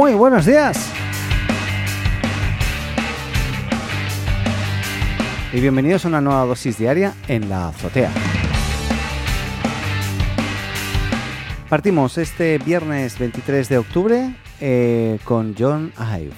Muy 0.00 0.14
buenos 0.14 0.46
días. 0.46 0.90
Y 5.52 5.60
bienvenidos 5.60 6.06
a 6.06 6.08
una 6.08 6.22
nueva 6.22 6.46
dosis 6.46 6.78
diaria 6.78 7.12
en 7.28 7.50
la 7.50 7.68
azotea. 7.68 8.10
Partimos 11.68 12.16
este 12.16 12.56
viernes 12.56 13.18
23 13.18 13.68
de 13.68 13.76
octubre 13.76 14.34
eh, 14.62 15.18
con 15.24 15.54
John 15.58 15.92
Ive. 15.98 16.32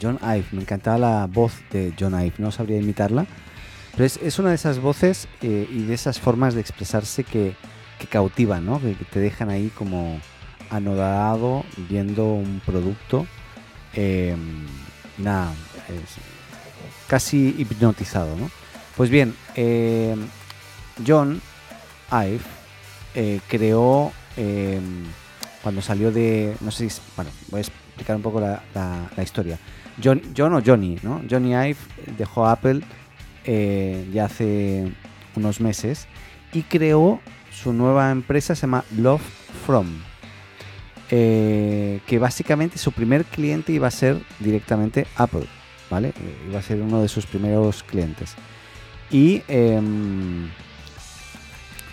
John 0.00 0.20
Ive, 0.22 0.44
me 0.52 0.62
encantaba 0.62 0.98
la 0.98 1.26
voz 1.26 1.54
de 1.72 1.92
John 1.98 2.14
Ive, 2.14 2.34
no 2.38 2.52
sabría 2.52 2.78
imitarla, 2.78 3.26
pero 3.96 4.04
es, 4.04 4.38
una 4.38 4.50
de 4.50 4.54
esas 4.54 4.78
voces 4.78 5.26
eh, 5.42 5.68
y 5.68 5.82
de 5.82 5.94
esas 5.94 6.20
formas 6.20 6.54
de 6.54 6.60
expresarse 6.60 7.24
que, 7.24 7.56
cautivan, 8.10 8.64
¿no? 8.64 8.80
que, 8.80 8.94
te 9.10 9.18
dejan 9.18 9.50
ahí 9.50 9.72
como 9.76 10.20
anodado 10.70 11.64
viendo 11.88 12.26
un 12.26 12.60
producto. 12.64 13.26
Em, 13.94 14.66
nada, 15.18 15.52
casi 17.06 17.54
hipnotizado, 17.58 18.36
¿no? 18.36 18.50
Pues 18.96 19.10
bien, 19.10 19.34
em, 19.54 20.26
John 21.06 21.40
Ive 22.10 22.40
eh, 23.14 23.40
creó 23.48 24.12
em, 24.36 25.04
cuando 25.62 25.82
salió 25.82 26.12
de. 26.12 26.56
No 26.60 26.70
sé 26.70 26.88
si. 26.88 27.00
Bueno, 27.16 27.30
voy 27.48 27.58
a 27.58 27.62
explicar 27.62 28.16
un 28.16 28.22
poco 28.22 28.40
la, 28.40 29.22
historia. 29.22 29.58
John, 30.02 30.22
John, 30.36 30.54
o 30.54 30.62
Johnny, 30.64 30.96
¿no? 31.02 31.22
Johnny 31.28 31.50
Ive 31.50 31.78
dejó 32.16 32.46
Apple 32.46 32.82
eh, 33.44 34.08
ya 34.12 34.26
hace 34.26 34.92
unos 35.34 35.60
meses 35.60 36.06
y 36.52 36.62
creó 36.62 37.20
su 37.50 37.72
nueva 37.72 38.10
empresa, 38.10 38.54
se 38.54 38.62
llama 38.62 38.84
Love 38.96 39.22
From. 39.66 40.07
Eh, 41.10 42.00
que 42.06 42.18
básicamente 42.18 42.76
su 42.76 42.92
primer 42.92 43.24
cliente 43.24 43.72
iba 43.72 43.88
a 43.88 43.90
ser 43.90 44.20
directamente 44.40 45.06
Apple, 45.16 45.46
¿vale? 45.88 46.08
Eh, 46.08 46.46
iba 46.50 46.58
a 46.58 46.62
ser 46.62 46.82
uno 46.82 47.00
de 47.00 47.08
sus 47.08 47.24
primeros 47.24 47.82
clientes. 47.82 48.34
Y 49.10 49.42
em, 49.48 50.50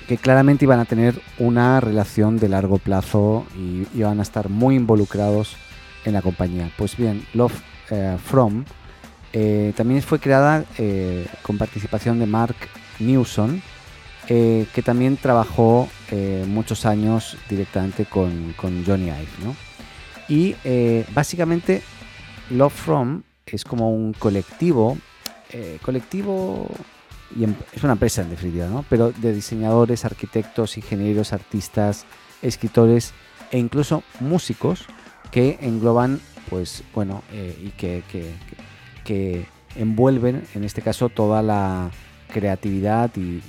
que 0.09 0.17
claramente 0.17 0.66
iban 0.66 0.81
a 0.81 0.85
tener 0.85 1.22
una 1.39 1.80
relación 1.80 2.38
de 2.39 2.49
largo 2.49 2.77
plazo 2.77 3.45
y 3.57 3.88
iban 3.97 4.19
a 4.19 4.22
estar 4.22 4.49
muy 4.49 4.75
involucrados 4.75 5.55
en 6.03 6.11
la 6.11 6.22
compañía. 6.22 6.69
Pues 6.77 6.97
bien, 6.97 7.25
Love 7.33 7.61
eh, 7.91 8.17
From 8.23 8.66
también 9.75 10.02
fue 10.02 10.19
creada 10.19 10.63
con 11.41 11.57
participación 11.57 12.19
de 12.19 12.25
Mark 12.25 12.55
Newson, 13.00 13.61
que 14.25 14.81
también 14.85 15.17
trabajó 15.17 15.89
eh, 16.11 16.45
muchos 16.48 16.86
años 16.86 17.38
directamente 17.50 18.06
con, 18.06 18.53
Johnny 18.58 19.06
Ive. 19.06 19.56
Y 20.28 20.56
eh, 20.64 21.06
básicamente 21.14 21.81
Love 22.50 22.73
From 22.73 23.23
es 23.45 23.64
como 23.64 23.92
un 23.92 24.14
colectivo, 24.14 24.97
colectivo, 25.81 26.70
y 27.36 27.45
em, 27.45 27.56
es 27.72 27.84
una 27.84 27.94
empresa 27.94 28.23
en 28.23 28.30
definitiva, 28.30 28.67
¿no? 28.67 28.84
pero 28.89 29.12
de 29.12 29.34
diseñadores, 29.34 30.03
arquitectos, 30.03 30.78
ingenieros, 30.78 31.31
artistas, 31.31 32.06
escritores 32.42 33.14
e 33.52 33.59
incluso 33.59 34.03
músicos 34.19 34.86
que 35.31 35.58
engloban, 35.62 36.19
pues 36.50 36.84
bueno, 36.94 37.23
y 37.31 37.69
que, 37.69 38.03
que 39.03 39.45
envuelven 39.75 40.44
en 40.56 40.64
este 40.64 40.81
caso 40.81 41.09
toda 41.09 41.42
la 41.42 41.92
creatividad 42.34 43.12
y, 43.16 43.40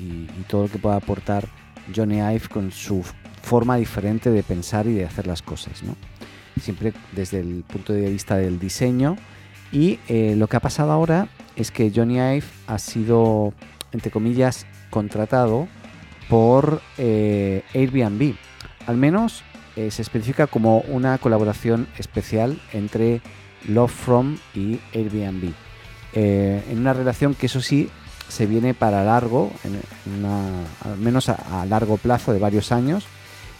todo 0.48 0.64
lo 0.64 0.68
que 0.68 0.78
pueda 0.78 0.96
aportar 0.96 1.48
Johnny 1.94 2.18
Ive 2.18 2.48
con 2.48 2.72
su 2.72 3.04
forma 3.42 3.76
diferente 3.76 4.30
de 4.30 4.42
pensar 4.42 4.86
y 4.86 4.94
de 4.94 5.04
hacer 5.04 5.26
las 5.26 5.42
cosas. 5.42 5.82
Siempre 6.60 6.92
desde 7.12 7.40
el 7.40 7.64
punto 7.66 7.92
de 7.92 8.08
vista 8.10 8.36
del 8.36 8.58
diseño. 8.58 9.16
Y 9.72 9.98
eh, 10.08 10.34
lo 10.36 10.48
que 10.48 10.56
ha 10.56 10.60
pasado 10.60 10.92
ahora 10.92 11.28
es 11.54 11.70
que 11.70 11.92
Johnny 11.94 12.16
Ive 12.16 12.46
ha 12.66 12.78
sido, 12.78 13.52
entre 13.92 14.10
comillas, 14.10 14.66
contratado 14.90 15.68
por 16.28 16.80
eh, 16.98 17.62
Airbnb. 17.74 18.34
Al 18.86 18.96
menos 18.96 19.42
eh, 19.76 19.90
se 19.90 20.02
especifica 20.02 20.46
como 20.46 20.80
una 20.80 21.18
colaboración 21.18 21.86
especial 21.98 22.60
entre 22.72 23.20
Love 23.68 23.92
From 23.92 24.38
y 24.54 24.80
Airbnb. 24.94 25.52
en 26.14 26.78
una 26.78 26.94
relación 26.94 27.34
que 27.34 27.46
eso 27.46 27.60
sí 27.60 27.90
se 28.28 28.46
viene 28.46 28.74
para 28.74 29.04
largo, 29.04 29.52
al 30.84 30.96
menos 30.98 31.28
a, 31.28 31.64
largo 31.66 31.96
plazo 31.96 32.32
de 32.32 32.38
varios 32.38 32.72
años. 32.72 33.06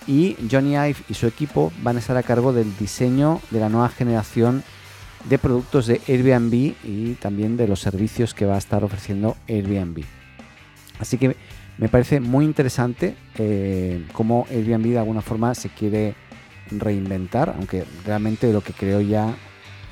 Y 0.07 0.37
Johnny 0.51 0.75
Ive 0.75 0.97
y 1.09 1.15
su 1.15 1.27
equipo 1.27 1.73
van 1.83 1.97
a 1.97 1.99
estar 1.99 2.17
a 2.17 2.23
cargo 2.23 2.53
del 2.53 2.77
diseño 2.77 3.41
de 3.51 3.61
la 3.61 3.69
nueva 3.69 3.89
generación 3.89 4.63
de 5.29 5.39
productos 5.39 5.87
de 5.87 6.01
Airbnb 6.07 6.75
y 6.85 7.15
también 7.15 7.57
de 7.57 7.67
los 7.67 7.81
servicios 7.81 8.33
que 8.33 8.47
va 8.47 8.55
a 8.55 8.59
estar 8.59 8.85
ofreciendo 8.85 9.37
Airbnb. 9.49 10.05
Así 11.01 11.19
que 11.19 11.37
me 11.79 11.89
parece 11.89 12.21
muy 12.21 12.45
interesante 12.45 13.17
eh, 13.37 14.07
cómo 14.13 14.47
Airbnb 14.51 14.91
de 14.91 14.99
alguna 14.99 15.23
forma 15.23 15.55
se 15.55 15.69
quiere 15.71 16.15
reinventar, 16.71 17.55
aunque 17.57 17.85
realmente 18.05 18.53
lo 18.53 18.61
que 18.61 18.73
creo 18.73 19.01
ya 19.01 19.35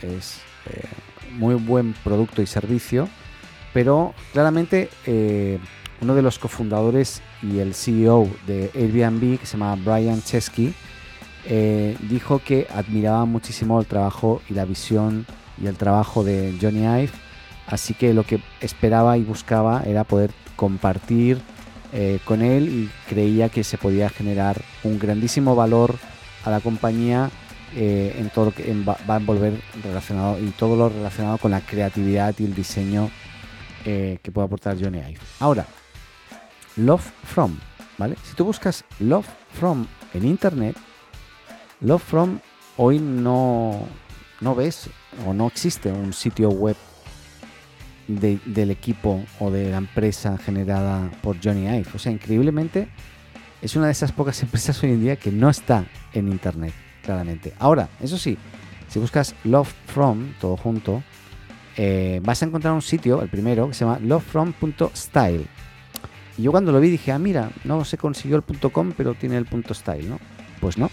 es 0.03 0.41
eh, 0.67 0.85
muy 1.33 1.57
buen 1.57 1.93
producto 2.05 2.41
y 2.41 2.47
servicio 2.47 3.09
pero 3.75 4.15
claramente 4.33 4.89
eh, 5.05 5.59
uno 6.01 6.15
de 6.15 6.23
los 6.23 6.39
cofundadores 6.39 7.21
y 7.43 7.59
el 7.59 7.75
CEO 7.75 8.29
de 8.47 8.71
Airbnb, 8.75 9.39
que 9.39 9.47
se 9.47 9.59
llama 9.59 9.75
Brian 9.75 10.23
Chesky, 10.23 10.73
eh, 11.47 11.97
dijo 12.09 12.39
que 12.39 12.69
admiraba 12.73 13.27
muchísimo 13.27 13.81
el 13.81 13.87
trabajo 13.87 14.41
y 14.49 14.55
la 14.55 14.65
visión 14.65 15.27
y 15.61 15.67
el 15.67 15.77
trabajo 15.77 16.25
de 16.25 16.57
Johnny 16.61 16.85
Ive, 16.85 17.11
así 17.67 17.95
que 17.95 18.15
lo 18.15 18.23
que 18.23 18.41
esperaba 18.61 19.19
y 19.19 19.23
buscaba 19.23 19.83
era 19.85 20.05
poder 20.05 20.31
compartir 20.57 21.43
eh, 21.93 22.21
con 22.25 22.43
él 22.43 22.69
y 22.69 22.91
creía 23.09 23.49
que 23.49 23.65
se 23.65 23.77
podía 23.77 24.09
generar 24.09 24.61
un 24.85 24.99
grandísimo 25.01 25.57
valor 25.57 25.97
a 26.45 26.51
la 26.51 26.61
compañía 26.61 27.31
en 27.77 28.31
todo 28.31 28.45
lo 28.45 28.51
que 28.53 28.73
va 28.87 28.97
a 29.09 29.17
envolver 29.17 29.61
relacionado 29.83 30.39
y 30.39 30.51
todo 30.51 30.77
lo 30.77 30.91
relacionado 30.91 31.39
con 31.39 31.51
la 31.51 31.61
creatividad 31.61 32.33
y 32.39 32.45
el 32.45 32.55
diseño 32.55 33.11
eh, 33.85 34.19
que 34.23 34.33
puede 34.33 34.47
aportar 34.47 34.77
Johnny 34.81 34.99
Ive. 34.99 35.21
Ahora, 35.41 35.67
Love 36.77 37.05
From, 37.25 37.57
¿vale? 37.99 38.17
Si 38.25 38.35
tú 38.35 38.45
buscas 38.45 38.85
Love 38.99 39.27
From 39.53 39.87
en 40.13 40.25
internet, 40.25 40.77
Love 41.81 42.03
From 42.03 42.41
hoy 42.77 42.99
no, 42.99 43.87
no 44.41 44.55
ves 44.55 44.89
o 45.27 45.33
no 45.35 45.47
existe 45.47 45.93
un 45.93 46.13
sitio 46.13 46.49
web 46.49 46.77
del 48.07 48.71
equipo 48.71 49.25
o 49.41 49.51
de 49.51 49.71
la 49.71 49.79
empresa 49.79 50.37
generada 50.37 51.11
por 51.23 51.37
Johnny 51.43 51.67
Ive. 51.67 51.89
O 51.95 51.99
sea, 51.99 52.13
increíblemente 52.13 52.89
es 53.63 53.77
una 53.77 53.87
de 53.87 53.93
esas 53.93 54.13
pocas 54.13 54.43
empresas 54.43 54.83
hoy 54.83 54.91
en 54.91 55.01
día 55.01 55.17
que 55.17 55.31
no 55.31 55.49
está 55.49 55.87
en 56.13 56.29
internet, 56.29 56.75
claramente. 57.03 57.55
Ahora, 57.59 57.89
eso 58.01 58.19
sí, 58.19 58.37
si 58.89 58.99
buscas 58.99 59.35
Love 59.45 59.73
From, 59.87 60.35
todo 60.41 60.57
junto, 60.57 61.03
eh, 61.77 62.21
vas 62.23 62.43
a 62.43 62.47
encontrar 62.47 62.73
un 62.73 62.83
sitio, 62.83 63.23
el 63.23 63.29
primero, 63.29 63.69
que 63.69 63.75
se 63.75 63.85
llama 63.85 63.99
lovefrom.style. 64.01 65.47
Y 66.37 66.43
yo 66.43 66.51
cuando 66.51 66.73
lo 66.73 66.81
vi 66.81 66.91
dije, 66.91 67.13
ah, 67.13 67.19
mira, 67.19 67.51
no 67.65 67.85
se 67.85 67.97
consiguió 67.97 68.37
el 68.37 68.73
.com, 68.73 68.93
pero 68.97 69.15
tiene 69.15 69.37
el 69.37 69.47
.style, 69.75 70.09
¿no? 70.09 70.19
Pues 70.61 70.79
no. 70.79 70.91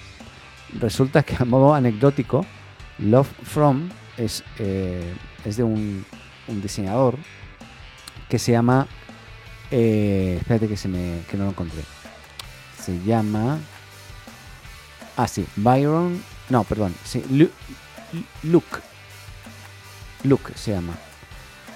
Resulta 0.79 1.23
que 1.23 1.35
a 1.39 1.45
modo 1.45 1.73
anecdótico, 1.73 2.45
Lovefrom 2.99 3.89
es, 4.17 4.43
eh, 4.59 5.13
es 5.43 5.57
de 5.57 5.63
un, 5.63 6.05
diseñador 6.47 7.15
que 8.29 8.39
se 8.39 8.51
llama... 8.51 8.87
Eh, 9.71 10.37
espérate 10.41 10.67
que, 10.67 10.77
se 10.77 10.87
me, 10.87 11.21
que 11.29 11.37
no 11.37 11.45
lo 11.45 11.51
encontré. 11.51 11.81
Se 12.79 13.01
llama... 13.03 13.59
Ah, 15.17 15.27
sí, 15.27 15.45
Byron... 15.55 16.21
No, 16.49 16.63
perdón. 16.63 16.93
Sí, 17.03 17.23
Luke 18.43 18.90
Luke 20.23 20.53
se 20.55 20.71
llama. 20.71 20.93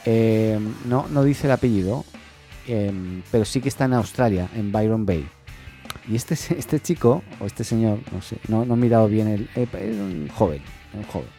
Eh, 0.06 0.60
no, 0.86 1.08
no 1.10 1.24
dice 1.24 1.48
el 1.48 1.52
apellido, 1.52 2.06
em, 2.68 3.24
pero 3.32 3.46
sí 3.46 3.62
que 3.62 3.70
está 3.70 3.86
en 3.86 3.94
Australia, 3.94 4.50
en 4.56 4.72
Byron 4.72 5.06
Bay. 5.06 5.28
Y 6.08 6.16
este, 6.16 6.36
este 6.36 6.80
chico, 6.80 7.24
o 7.40 7.46
este 7.46 7.64
señor, 7.64 8.00
no 8.12 8.22
sé, 8.22 8.38
no, 8.48 8.64
he 8.64 8.78
mirado 8.78 9.08
bien, 9.08 9.28
el, 9.28 9.50
eh, 9.56 9.68
es 9.74 9.98
un 9.98 10.30
joven, 10.30 10.62
un 10.94 11.04
joven. 11.04 11.30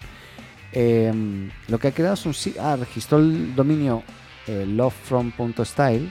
Em, 0.73 1.51
lo 1.69 1.79
que 1.79 1.89
ha 1.89 1.93
creado 1.93 2.15
es 2.15 2.27
un 2.27 2.35
ah, 2.61 2.77
registró 2.77 3.19
el 3.19 3.55
dominio 3.55 4.03
eh, 4.47 4.67
lovefrom.style 4.67 6.11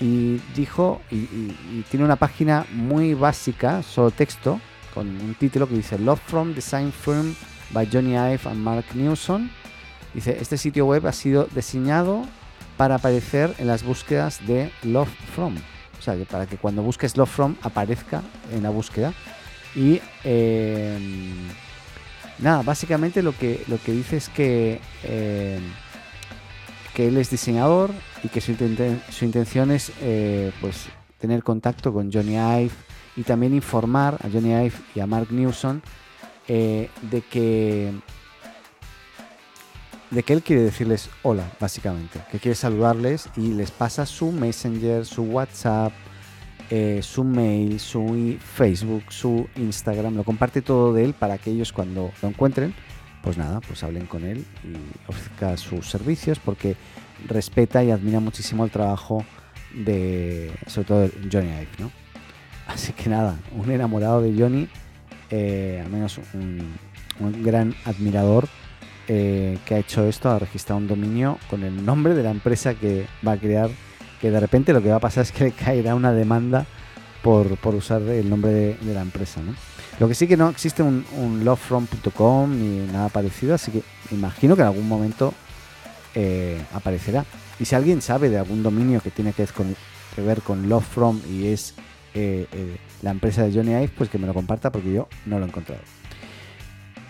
y 0.00 0.40
dijo, 0.56 1.00
y, 1.10 1.82
tiene 1.90 2.04
una 2.04 2.16
página 2.16 2.66
muy 2.72 3.14
básica, 3.14 3.82
solo 3.82 4.10
texto, 4.10 4.60
con 4.92 5.06
un 5.08 5.34
título 5.36 5.68
que 5.68 5.76
dice 5.76 5.98
Love 5.98 6.20
From 6.26 6.54
Design 6.54 6.92
Firm 6.92 7.34
by 7.70 7.88
Johnny 7.90 8.12
Ive 8.12 8.40
and 8.46 8.58
Mark 8.58 8.84
Newson 8.94 9.50
Dice, 10.14 10.36
este 10.40 10.58
sitio 10.58 10.86
web 10.86 11.06
ha 11.06 11.12
sido 11.12 11.48
diseñado 11.54 12.24
para 12.76 12.96
aparecer 12.96 13.54
en 13.58 13.66
las 13.66 13.82
búsquedas 13.82 14.46
de 14.46 14.70
Love 14.82 15.08
From. 15.34 15.56
O 15.98 16.02
sea, 16.02 16.16
para 16.24 16.46
que 16.46 16.56
cuando 16.56 16.82
busques 16.82 17.16
Love 17.16 17.30
From 17.30 17.56
aparezca 17.62 18.22
en 18.52 18.62
la 18.62 18.70
búsqueda. 18.70 19.12
Y, 19.74 20.00
em, 20.24 21.48
nada, 22.38 22.62
básicamente 22.62 23.22
lo 23.22 23.36
que, 23.36 23.64
lo 23.68 23.78
que 23.80 23.92
dice 23.92 24.18
es 24.18 24.28
que, 24.28 24.80
eh, 25.04 25.60
que 26.94 27.08
él 27.08 27.16
es 27.16 27.30
diseñador 27.30 27.90
y 28.22 28.28
que 28.28 28.40
su, 28.40 28.52
intención 28.52 29.70
es 29.70 29.92
eh, 30.02 30.52
pues 30.60 30.88
tener 31.18 31.42
contacto 31.42 31.92
con 31.92 32.12
Johnny 32.12 32.34
Ive 32.34 32.72
y 33.16 33.22
también 33.22 33.54
informar 33.54 34.18
a 34.22 34.28
Johnny 34.30 34.50
Ive 34.50 34.74
y 34.94 35.00
a 35.00 35.06
Mark 35.06 35.28
Newson 35.30 35.82
de 36.48 37.22
que 37.30 37.92
de 40.12 40.22
que 40.22 40.34
él 40.34 40.42
quiere 40.42 40.62
decirles 40.62 41.08
hola, 41.22 41.50
básicamente, 41.58 42.20
que 42.30 42.38
quiere 42.38 42.54
saludarles 42.54 43.28
y 43.36 43.54
les 43.54 43.70
pasa 43.70 44.04
su 44.04 44.30
Messenger, 44.30 45.06
su 45.06 45.22
WhatsApp, 45.22 45.92
eh, 46.70 47.00
su 47.02 47.24
mail, 47.24 47.80
su 47.80 48.36
Facebook, 48.38 49.04
su 49.08 49.48
Instagram, 49.56 50.14
lo 50.14 50.24
comparte 50.24 50.60
todo 50.60 50.92
de 50.92 51.04
él 51.04 51.14
para 51.14 51.38
que 51.38 51.50
ellos 51.50 51.72
cuando 51.72 52.12
lo 52.20 52.28
encuentren, 52.28 52.74
pues 53.22 53.38
nada, 53.38 53.60
pues 53.60 53.82
hablen 53.84 54.06
con 54.06 54.24
él 54.24 54.44
y 54.62 55.10
ofrezca 55.10 55.56
sus 55.56 55.88
servicios 55.88 56.38
porque 56.38 56.76
respeta 57.26 57.82
y 57.82 57.90
admira 57.90 58.20
muchísimo 58.20 58.64
el 58.64 58.70
trabajo 58.70 59.24
de, 59.74 60.52
sobre 60.66 60.88
todo, 60.88 61.10
Johnny 61.32 61.48
Ive, 61.48 61.68
¿no? 61.78 61.90
Así 62.66 62.92
que 62.92 63.08
nada, 63.08 63.38
un 63.56 63.70
enamorado 63.70 64.20
de 64.20 64.38
Johnny, 64.38 64.68
eh, 65.30 65.80
al 65.82 65.90
menos 65.90 66.20
un 66.34 66.78
gran 67.42 67.74
admirador 67.86 68.46
eh, 69.08 69.58
que 69.64 69.74
ha 69.74 69.78
hecho 69.78 70.06
esto, 70.06 70.30
ha 70.30 70.38
registrado 70.38 70.78
un 70.78 70.86
dominio 70.86 71.38
con 71.50 71.64
el 71.64 71.84
nombre 71.84 72.14
de 72.14 72.22
la 72.22 72.30
empresa 72.30 72.74
que 72.74 73.06
va 73.26 73.32
a 73.32 73.36
crear, 73.36 73.70
que 74.20 74.30
de 74.30 74.38
repente 74.38 74.72
lo 74.72 74.82
que 74.82 74.90
va 74.90 74.96
a 74.96 75.00
pasar 75.00 75.22
es 75.22 75.32
que 75.32 75.44
le 75.44 75.52
caerá 75.52 75.94
una 75.94 76.12
demanda 76.12 76.66
por, 77.22 77.58
usar 77.74 78.02
el 78.02 78.28
nombre 78.28 78.76
de, 78.80 78.94
la 78.94 79.02
empresa. 79.02 79.40
Lo 79.98 80.08
que 80.08 80.14
sí 80.14 80.26
que 80.26 80.36
no 80.36 80.48
existe 80.48 80.82
un, 80.82 81.04
un 81.16 81.44
lovefrom.com 81.44 82.50
ni 82.50 82.92
nada 82.92 83.08
parecido, 83.08 83.54
así 83.54 83.70
que 83.70 83.82
imagino 84.10 84.56
que 84.56 84.62
en 84.62 84.68
algún 84.68 84.88
momento 84.88 85.32
eh, 86.14 86.60
aparecerá. 86.72 87.24
Y 87.60 87.64
si 87.64 87.74
alguien 87.74 88.02
sabe 88.02 88.28
de 88.28 88.38
algún 88.38 88.62
dominio 88.62 89.00
que 89.00 89.10
tiene 89.10 89.32
que, 89.32 89.46
ver 90.20 90.42
con 90.42 90.68
Lovefrom 90.68 91.20
y 91.30 91.46
es 91.46 91.74
eh, 92.14 92.46
la 93.02 93.10
empresa 93.10 93.44
de 93.44 93.52
Johnny 93.52 93.70
Ive, 93.70 93.92
pues 93.96 94.10
que 94.10 94.18
me 94.18 94.26
lo 94.26 94.34
comparta 94.34 94.72
porque 94.72 94.92
yo 94.92 95.08
no 95.26 95.38
lo 95.38 95.44
he 95.44 95.48
encontrado 95.48 95.80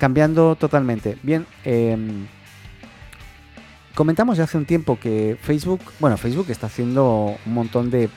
cambiando 0.02 0.56
totalmente. 0.56 1.16
Bien, 1.22 1.46
em, 1.62 2.26
comentamos 3.94 4.36
ya 4.36 4.42
hace 4.42 4.58
un 4.58 4.64
tiempo 4.64 4.98
que 4.98 5.38
Facebook, 5.40 5.80
bueno, 6.00 6.16
Facebook 6.16 6.50
está 6.50 6.66
haciendo 6.66 7.36
un 7.46 7.54
montón 7.54 7.88
de 7.88 8.10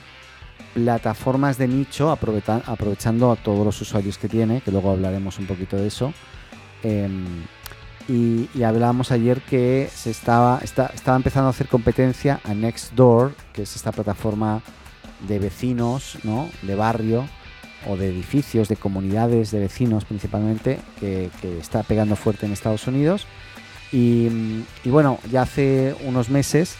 plataformas 0.74 1.58
de 1.58 1.68
nicho 1.68 2.10
aprovechando 2.10 3.30
a 3.30 3.36
todos 3.36 3.64
los 3.64 3.80
usuarios 3.80 4.18
que 4.18 4.28
tiene, 4.28 4.62
que 4.62 4.72
luego 4.72 4.90
hablaremos 4.90 5.38
un 5.38 5.46
poquito 5.46 5.76
de 5.76 5.86
eso. 5.86 6.12
Em, 6.82 7.44
y, 8.08 8.48
hablábamos 8.64 9.12
ayer 9.12 9.40
que 9.42 9.88
se 9.94 10.10
estaba, 10.10 10.58
estaba 10.64 11.16
empezando 11.16 11.46
a 11.46 11.50
hacer 11.50 11.68
competencia 11.68 12.40
a 12.42 12.52
Nextdoor, 12.52 13.32
que 13.52 13.62
es 13.62 13.76
esta 13.76 13.92
plataforma 13.92 14.60
de 15.28 15.38
vecinos, 15.38 16.18
¿no? 16.24 16.48
de 16.62 16.74
barrio, 16.74 17.28
o 17.88 17.96
de 17.96 18.08
edificios, 18.08 18.68
de 18.68 18.76
comunidades 18.76 19.50
de 19.50 19.60
vecinos 19.60 20.04
principalmente, 20.04 20.78
que, 21.00 21.30
está 21.60 21.82
pegando 21.82 22.16
fuerte 22.16 22.46
en 22.46 22.52
Estados 22.52 22.86
Unidos. 22.86 23.26
Y, 23.92 24.28
bueno, 24.84 25.18
ya 25.30 25.42
hace 25.42 25.94
unos 26.04 26.28
meses 26.28 26.76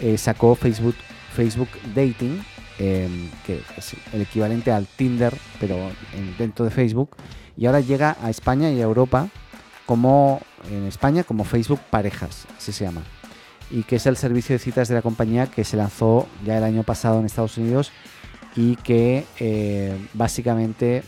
eh, 0.00 0.18
sacó 0.18 0.54
Facebook, 0.54 0.96
Facebook 1.34 1.68
Dating, 1.94 2.42
em, 2.78 3.30
que 3.46 3.60
es 3.76 3.94
el 4.12 4.22
equivalente 4.22 4.72
al 4.72 4.86
Tinder, 4.86 5.32
pero 5.60 5.76
dentro 6.38 6.64
de 6.64 6.70
Facebook. 6.70 7.10
Y 7.56 7.66
ahora 7.66 7.80
llega 7.80 8.16
a 8.22 8.30
España 8.30 8.70
y 8.70 8.80
a 8.80 8.84
Europa 8.84 9.28
como 9.86 10.40
en 10.70 10.84
España 10.84 11.24
como 11.24 11.44
Facebook 11.44 11.80
Parejas, 11.90 12.46
así 12.56 12.72
se 12.72 12.84
llama. 12.84 13.02
Y 13.70 13.84
que 13.84 13.96
es 13.96 14.06
el 14.06 14.16
servicio 14.16 14.54
de 14.54 14.58
citas 14.58 14.88
de 14.88 14.94
la 14.94 15.02
compañía 15.02 15.46
que 15.46 15.64
se 15.64 15.76
lanzó 15.76 16.26
ya 16.44 16.58
el 16.58 16.64
año 16.64 16.82
pasado 16.82 17.20
en 17.20 17.26
Estados 17.26 17.56
Unidos 17.58 17.90
y 18.58 18.74
que 18.74 19.24
eh, 19.38 19.96
básicamente, 20.14 21.04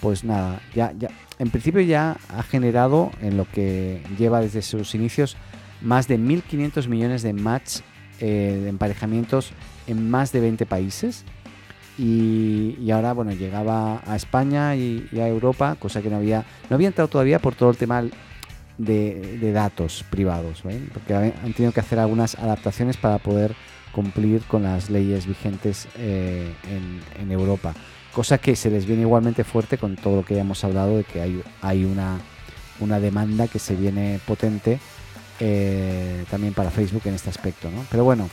pues 0.00 0.24
nada, 0.24 0.62
ya, 0.74 0.94
ya, 0.98 1.10
en 1.38 1.50
principio 1.50 1.82
ya 1.82 2.16
ha 2.30 2.42
generado 2.42 3.10
en 3.20 3.36
lo 3.36 3.44
que 3.44 4.02
lleva 4.18 4.40
desde 4.40 4.62
sus 4.62 4.94
inicios 4.94 5.36
más 5.82 6.08
de 6.08 6.18
1.500 6.18 6.88
millones 6.88 7.20
de 7.20 7.34
match 7.34 7.80
eh, 8.18 8.60
de 8.62 8.68
emparejamientos 8.70 9.52
en 9.88 10.08
más 10.10 10.32
de 10.32 10.40
20 10.40 10.64
países. 10.64 11.24
Y, 11.98 12.90
ahora, 12.90 13.12
bueno, 13.12 13.32
llegaba 13.32 14.00
a 14.06 14.16
España 14.16 14.74
y, 14.74 15.06
a 15.20 15.28
Europa, 15.28 15.76
cosa 15.78 16.00
que 16.00 16.08
no 16.08 16.16
había, 16.16 16.46
no 16.70 16.76
había 16.76 16.88
entrado 16.88 17.08
todavía 17.08 17.40
por 17.40 17.54
todo 17.54 17.68
el 17.68 17.76
tema 17.76 18.04
de, 18.78 19.52
datos 19.52 20.02
privados, 20.08 20.62
porque 20.94 21.14
han 21.14 21.52
tenido 21.52 21.72
que 21.72 21.80
hacer 21.80 21.98
algunas 21.98 22.36
adaptaciones 22.36 22.96
para 22.96 23.18
poder 23.18 23.54
cumplir 23.92 24.42
con 24.42 24.62
las 24.62 24.90
leyes 24.90 25.26
vigentes 25.26 25.88
eh, 25.96 26.54
en, 27.20 27.30
Europa. 27.30 27.74
Cosa 28.12 28.38
que 28.38 28.56
se 28.56 28.70
les 28.70 28.86
viene 28.86 29.02
igualmente 29.02 29.44
fuerte 29.44 29.78
con 29.78 29.96
todo 29.96 30.16
lo 30.16 30.24
que 30.24 30.34
ya 30.34 30.40
hemos 30.40 30.64
hablado 30.64 30.96
de 30.96 31.04
que 31.04 31.20
hay, 31.62 31.84
una 31.84 33.00
demanda 33.00 33.46
que 33.46 33.58
se 33.58 33.76
viene 33.76 34.20
potente 34.26 34.80
eh, 35.38 36.24
también 36.30 36.54
para 36.54 36.70
Facebook 36.70 37.02
en 37.04 37.14
este 37.14 37.30
aspecto. 37.30 37.70
¿no? 37.70 37.84
Pero 37.90 38.04
bueno, 38.04 38.28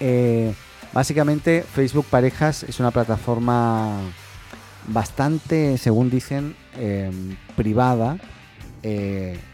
eh, 0.00 0.52
básicamente 0.92 1.62
Facebook 1.62 2.06
Parejas 2.06 2.64
es 2.64 2.80
una 2.80 2.90
plataforma 2.90 4.00
bastante, 4.88 5.78
según 5.78 6.10
dicen, 6.10 6.56
privada, 7.56 8.16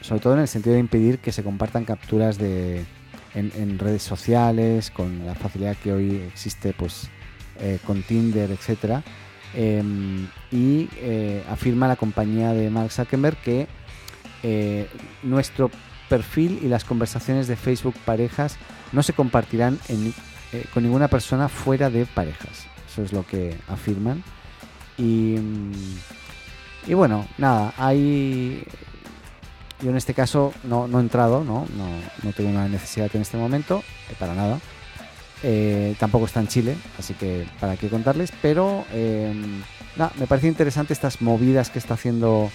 sobre 0.00 0.20
todo 0.20 0.34
en 0.34 0.40
el 0.40 0.48
sentido 0.48 0.74
de 0.74 0.80
impedir 0.80 1.18
que 1.18 1.32
se 1.32 1.42
compartan 1.42 1.84
capturas 1.84 2.38
de, 2.38 2.84
en, 3.34 3.78
redes 3.78 4.02
sociales, 4.02 4.90
con 4.90 5.26
la 5.26 5.34
facilidad 5.34 5.76
que 5.76 5.92
hoy 5.92 6.16
existe 6.28 6.72
pues, 6.72 7.08
eh, 7.60 7.78
con 7.86 8.02
Tinder, 8.02 8.50
etc. 8.50 9.02
Em, 9.54 10.26
y 10.50 10.88
eh, 10.96 11.44
afirma 11.48 11.88
la 11.88 11.96
compañía 11.96 12.52
de 12.52 12.70
Mark 12.70 12.90
Zuckerberg 12.90 13.36
que 13.38 13.66
eh, 14.42 14.88
nuestro 15.22 15.70
perfil 16.08 16.60
y 16.62 16.68
las 16.68 16.84
conversaciones 16.84 17.48
de 17.48 17.56
Facebook 17.56 17.94
parejas 18.04 18.56
no 18.92 19.02
se 19.02 19.12
compartirán 19.12 19.78
con 20.72 20.84
ninguna 20.84 21.08
persona 21.08 21.48
fuera 21.48 21.90
de 21.90 22.06
parejas. 22.06 22.66
Eso 22.88 23.02
es 23.02 23.12
lo 23.12 23.26
que 23.26 23.56
afirman. 23.68 24.22
Y, 24.96 25.36
y 26.86 26.94
bueno, 26.94 27.26
nada, 27.38 27.74
hay 27.76 28.64
yo 29.80 29.90
en 29.90 29.96
este 29.96 30.14
caso 30.14 30.52
no, 30.62 30.86
he 30.86 31.00
entrado, 31.00 31.44
¿no? 31.44 31.66
No, 31.76 32.32
tengo 32.32 32.50
una 32.50 32.68
necesidad 32.68 33.10
en 33.14 33.22
este 33.22 33.36
momento, 33.36 33.82
eh, 34.10 34.14
para 34.18 34.34
nada. 34.34 34.60
Eh, 35.42 35.94
tampoco 35.98 36.24
está 36.24 36.40
en 36.40 36.48
Chile, 36.48 36.76
así 36.98 37.14
que 37.14 37.46
para 37.60 37.76
qué 37.76 37.88
contarles, 37.88 38.32
pero 38.40 38.84
em, 38.92 39.62
me 40.18 40.26
parece 40.26 40.48
interesante 40.48 40.94
estas 40.94 41.20
movidas 41.20 41.68
que 41.68 41.78
está 41.78 41.94
haciendo 41.94 42.50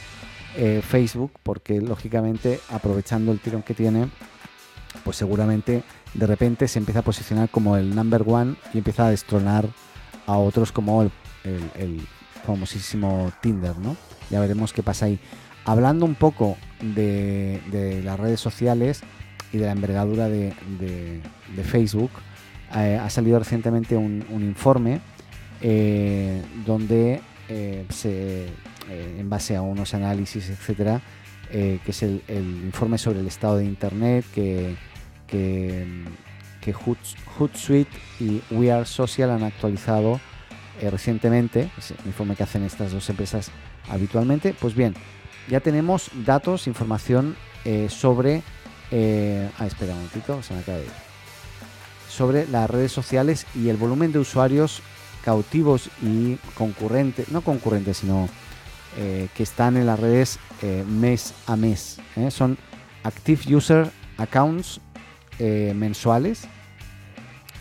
eh, 0.55 0.81
Facebook, 0.88 1.31
porque 1.43 1.81
lógicamente 1.81 2.59
aprovechando 2.69 3.31
el 3.31 3.39
tirón 3.39 3.61
que 3.61 3.75
tiene, 3.75 4.09
pues 5.03 5.17
seguramente 5.17 5.83
de 6.15 6.25
repente 6.25 6.67
se 6.67 6.79
empieza 6.79 7.01
a 7.01 7.03
posicionar 7.03 7.49
como 7.49 7.77
el 7.77 7.93
number 7.93 8.23
one 8.25 8.55
y 8.73 8.79
empieza 8.79 9.05
a 9.05 9.11
destronar 9.11 9.67
a 10.25 10.38
otros 10.38 10.71
como 10.71 11.03
el, 11.03 11.11
el 11.75 12.07
famosísimo 12.43 13.31
Tinder, 13.41 13.77
¿no? 13.77 13.95
Ya 14.31 14.39
veremos 14.39 14.73
qué 14.73 14.81
pasa 14.81 15.05
ahí 15.05 15.19
hablando 15.69 16.05
un 16.05 16.15
poco 16.15 16.57
de, 16.81 18.01
las 18.03 18.19
redes 18.19 18.39
sociales 18.39 19.01
y 19.53 19.57
de 19.59 19.67
la 19.67 19.71
envergadura 19.71 20.27
de, 20.27 20.51
Facebook, 21.63 22.09
eh, 22.75 22.99
ha 22.99 23.09
salido 23.11 23.38
recientemente 23.38 23.95
un, 23.95 24.25
informe 24.31 24.99
eh, 25.61 26.41
donde 26.65 27.21
eh, 27.49 27.85
en 28.89 29.29
base 29.29 29.55
a 29.55 29.61
unos 29.61 29.93
análisis, 29.93 30.49
etcétera, 30.49 31.01
que 31.51 31.79
es 31.85 32.01
el, 32.03 32.23
informe 32.65 32.97
sobre 32.97 33.19
el 33.19 33.27
estado 33.27 33.57
de 33.57 33.65
Internet 33.65 34.25
que, 34.33 34.75
que, 35.27 36.73
Hootsuite 37.38 37.91
y 38.19 38.41
We 38.51 38.71
Are 38.71 38.85
Social 38.85 39.29
han 39.29 39.43
actualizado 39.43 40.19
recientemente, 40.81 41.69
es 41.77 41.91
el 41.91 42.07
informe 42.07 42.35
que 42.35 42.43
hacen 42.43 42.63
estas 42.63 42.91
dos 42.91 43.07
empresas 43.09 43.51
habitualmente. 43.89 44.53
Pues 44.59 44.75
bien, 44.75 44.93
ya 45.50 45.60
tenemos 45.60 46.12
datos, 46.25 46.68
información 46.68 47.36
eh, 47.65 47.88
sobre... 47.89 48.44
Eh, 48.91 49.50
ah, 49.60 49.68
espera 49.68 49.91
un 49.94 50.00
momentito, 50.00 50.41
se 50.41 50.53
me 50.53 50.62
acaba 50.62 50.77
de 50.77 50.86
ir. 50.86 50.91
Sobre 52.08 52.48
las 52.48 52.70
redes 52.70 52.91
sociales 52.91 53.46
y 53.56 53.70
el 53.70 53.77
volumen 53.77 54.12
de 54.12 54.20
usuarios 54.20 54.82
cautivos 55.24 55.89
y 56.01 56.38
concurrentes, 56.56 57.29
no 57.29 57.41
concurrentes, 57.41 57.98
sino 57.98 58.29
eh, 58.98 59.27
que 59.36 59.44
están 59.44 59.77
en 59.77 59.86
las 59.86 60.00
redes 60.00 60.39
mes 60.88 61.34
a 61.46 61.56
mes. 61.56 62.00
Son 62.29 62.58
Active 63.03 63.56
User 63.56 63.91
Accounts 64.18 64.82
mensuales. 65.39 66.48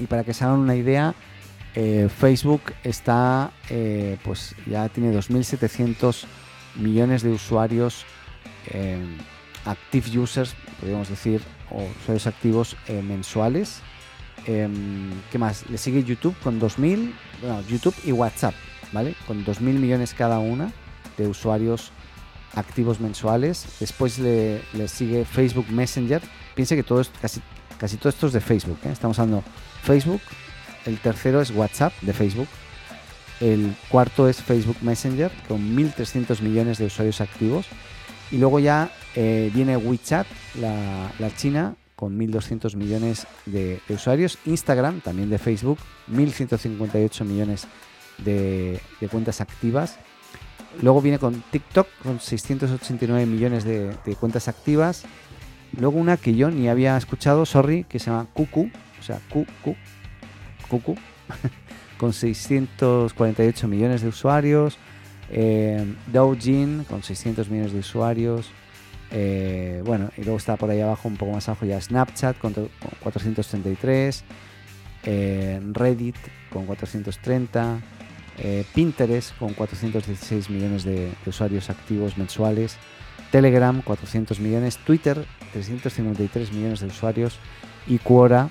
Y 0.01 0.07
para 0.07 0.25
que 0.25 0.35
se 0.35 0.45
hagan 0.45 0.59
una 0.59 0.75
idea, 0.75 1.15
Facebook 1.75 2.63
está, 2.83 3.53
pues 4.25 4.57
ya 4.67 4.89
tiene 4.89 5.13
2.700 5.13 6.27
millones 6.75 7.23
de 7.23 7.31
usuarios 7.31 8.05
active 9.65 10.19
users, 10.19 10.55
podríamos 10.79 11.09
decir, 11.09 11.41
o 11.71 11.83
usuarios 12.03 12.27
activos 12.27 12.77
mensuales. 12.89 13.81
Em, 14.47 15.11
¿Qué 15.31 15.39
más? 15.39 15.69
Le 15.69 15.79
sigue 15.79 16.05
YouTube 16.05 16.35
con 16.43 16.61
2.000, 16.61 17.13
bueno, 17.41 17.63
YouTube 17.69 17.95
y 18.05 18.13
WhatsApp, 18.13 18.55
¿vale? 18.93 19.15
Con 19.27 19.45
2.000 19.45 19.61
millones 19.61 20.15
cada 20.15 20.39
una 20.39 20.73
de 21.17 21.27
usuarios 21.27 21.93
activos 22.55 23.01
mensuales. 23.01 23.67
Después 23.81 24.19
le, 24.19 24.63
sigue 24.89 25.25
Facebook 25.25 25.67
Messenger. 25.71 26.23
Piense 26.55 26.77
que 26.77 26.83
todo 26.83 27.03
casi, 27.21 27.41
casi 27.79 27.97
todo 27.97 28.09
esto 28.09 28.27
es 28.27 28.33
de 28.33 28.41
Facebook. 28.41 28.79
¿eh? 28.85 28.91
Estamos 28.93 29.19
hablando 29.19 29.45
Facebook. 29.83 30.21
El 30.87 30.99
tercero 30.99 31.41
es 31.41 31.51
WhatsApp 31.51 31.93
de 32.01 32.13
Facebook. 32.13 32.49
El 33.41 33.75
cuarto 33.89 34.29
es 34.29 34.43
Facebook 34.43 34.77
Messenger 34.83 35.31
con 35.47 35.77
1.300 35.77 36.41
millones 36.41 36.79
de 36.79 36.87
usuarios 36.87 37.21
activos. 37.21 37.67
Y 38.31 38.39
luego 38.39 38.59
ya 38.59 38.91
eh, 39.15 39.51
viene 39.55 39.77
WeChat, 39.77 40.27
la, 40.61 41.31
China, 41.37 41.77
con 41.97 42.19
1.200 42.19 42.77
millones 42.77 43.27
de, 43.47 43.81
usuarios. 43.89 44.39
Instagram, 44.45 45.01
también 45.01 45.31
de 45.31 45.39
Facebook, 45.39 45.79
1.158 46.13 47.25
millones 47.25 47.67
de, 48.19 48.81
de, 49.01 49.09
cuentas 49.09 49.41
activas. 49.41 49.99
Luego 50.83 51.01
viene 51.01 51.19
con 51.19 51.43
TikTok, 51.51 51.89
con 52.03 52.21
689 52.21 53.27
millones 53.27 53.65
de, 53.65 53.97
cuentas 54.21 54.49
activas. 54.49 55.05
Luego 55.79 55.99
una 55.99 56.17
que 56.17 56.35
yo 56.35 56.51
ni 56.51 56.69
había 56.69 56.97
escuchado, 56.97 57.47
sorry, 57.47 57.85
que 57.85 57.99
se 57.99 58.11
llama 58.11 58.27
Cucu, 58.33 58.71
o 58.99 59.03
sea, 59.03 59.21
Cucu, 59.29 59.77
Cucu, 60.69 60.95
con 61.99 62.13
648 62.13 63.69
millones 63.69 64.03
de 64.03 64.09
usuarios. 64.09 64.79
Eh, 65.31 65.85
Doujin 66.07 66.85
con 66.85 67.03
600 67.03 67.51
millones 67.51 67.73
de 67.73 67.81
usuarios. 67.81 68.51
Eh, 69.11 69.83
bueno, 69.85 70.11
y 70.17 70.23
luego 70.23 70.39
está 70.39 70.57
por 70.57 70.71
ahí 70.71 70.81
abajo, 70.81 71.09
un 71.09 71.17
poco 71.17 71.33
más 71.33 71.49
abajo 71.49 71.67
ya 71.67 71.81
Snapchat 71.81 72.39
con, 72.39 72.55
433. 73.01 74.25
Eh, 75.05 75.61
Reddit 75.73 76.17
con 76.51 76.67
430. 76.67 77.81
Eh, 78.41 78.65
Pinterest 78.73 79.37
con 79.37 79.53
416 79.53 80.49
millones 80.49 80.85
de, 80.85 81.13
usuarios 81.27 81.71
activos 81.71 82.17
mensuales, 82.17 82.77
Telegram 83.33 83.83
400 83.83 84.39
millones, 84.39 84.79
Twitter 84.79 85.27
353 85.53 86.53
millones 86.53 86.79
de 86.79 86.87
usuarios 86.87 87.37
y 87.89 87.99
Quora 87.99 88.49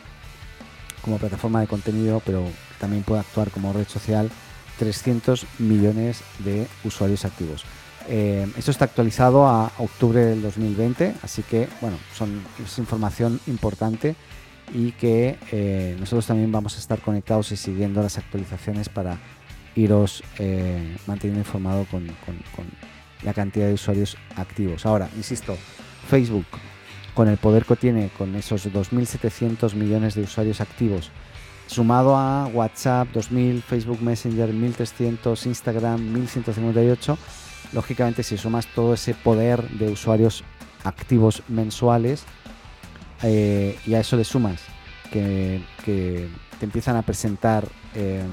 como 1.01 1.17
plataforma 1.17 1.61
de 1.61 1.67
contenido, 1.67 2.21
pero 2.25 2.43
también 2.79 3.03
puede 3.03 3.22
actuar 3.22 3.51
como 3.51 3.74
red 3.74 3.88
social, 3.88 4.29
300 4.77 5.46
millones 5.60 6.22
de 6.39 6.67
usuarios 6.84 7.25
activos. 7.25 7.65
Eh, 8.10 8.48
esto 8.57 8.72
está 8.72 8.86
actualizado 8.86 9.48
a 9.48 9.72
octubre 9.79 10.24
del 10.24 10.41
2020, 10.41 11.15
así 11.24 11.43
que 11.43 11.67
bueno, 11.81 11.98
son, 12.13 12.41
es 12.63 12.77
información 12.77 13.39
importante 13.48 14.15
y 14.74 14.91
que 14.93 15.38
eh, 15.51 15.96
nosotros 16.00 16.25
también 16.27 16.51
vamos 16.51 16.75
a 16.75 16.79
estar 16.79 17.00
conectados 17.00 17.51
y 17.51 17.57
siguiendo 17.57 18.01
las 18.01 18.17
actualizaciones 18.17 18.89
para 18.89 19.17
iros 19.75 20.24
eh, 20.39 20.98
manteniendo 21.05 21.39
informado 21.39 21.86
con, 21.91 22.07
la 23.24 23.34
cantidad 23.34 23.67
de 23.67 23.74
usuarios 23.74 24.15
activos. 24.36 24.86
Ahora, 24.86 25.10
insisto, 25.17 25.57
Facebook, 26.07 26.46
con 27.13 27.27
el 27.27 27.38
poder 27.38 27.65
que 27.65 27.75
tiene, 27.75 28.10
con 28.15 28.36
esos 28.36 28.67
2.700 28.72 29.74
millones 29.74 30.13
de 30.13 30.22
usuarios 30.22 30.62
activos, 30.62 31.12
sumado 31.67 32.15
a 32.15 32.47
WhatsApp 32.47 33.09
2.000, 33.13 33.62
Facebook 33.62 34.01
Messenger 34.01 34.53
1.300, 34.53 35.45
Instagram 35.45 36.15
1.158, 36.15 37.17
lógicamente 37.74 38.24
si 38.24 38.38
sumas 38.38 38.67
todo 38.74 38.93
ese 38.93 39.13
poder 39.13 39.69
de 39.69 39.91
usuarios 39.91 40.43
activos 40.83 41.43
mensuales 41.47 42.24
eh, 43.24 43.77
y 43.86 43.93
a 43.93 44.00
eso 44.00 44.15
le 44.15 44.24
sumas 44.24 44.62
que, 45.12 45.62
te 45.86 46.65
empiezan 46.65 46.95
a 46.95 47.03
presentar 47.03 47.67
eh, 47.93 48.24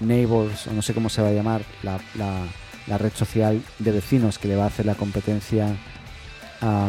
Neighbors, 0.00 0.66
o 0.68 0.72
no 0.72 0.82
sé 0.82 0.94
cómo 0.94 1.08
se 1.08 1.22
va 1.22 1.28
a 1.28 1.32
llamar, 1.32 1.62
la, 1.82 1.98
red 2.98 3.12
social 3.12 3.62
de 3.78 3.92
vecinos 3.92 4.38
que 4.38 4.48
le 4.48 4.56
va 4.56 4.64
a 4.64 4.68
hacer 4.68 4.86
la 4.86 4.94
competencia 4.94 5.76
a, 6.60 6.88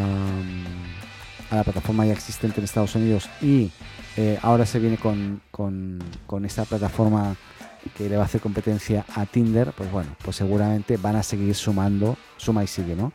la 1.55 1.63
plataforma 1.63 2.05
ya 2.05 2.13
existente 2.13 2.59
en 2.59 2.65
Estados 2.65 2.95
Unidos 2.95 3.29
y 3.41 3.71
eh, 4.17 4.37
ahora 4.41 4.65
se 4.65 4.79
viene 4.79 4.97
con, 4.97 5.41
con, 5.51 6.45
esta 6.45 6.65
plataforma 6.65 7.35
que 7.97 8.09
le 8.09 8.17
va 8.17 8.23
a 8.23 8.25
hacer 8.25 8.41
competencia 8.41 9.05
a 9.15 9.25
Tinder, 9.25 9.71
pues 9.71 9.91
bueno, 9.91 10.15
pues 10.23 10.35
seguramente 10.35 10.97
van 10.97 11.15
a 11.15 11.23
seguir 11.23 11.55
sumando, 11.55 12.17
suma 12.37 12.63
y 12.63 12.67
sigue, 12.67 12.95
¿no? 12.95 13.13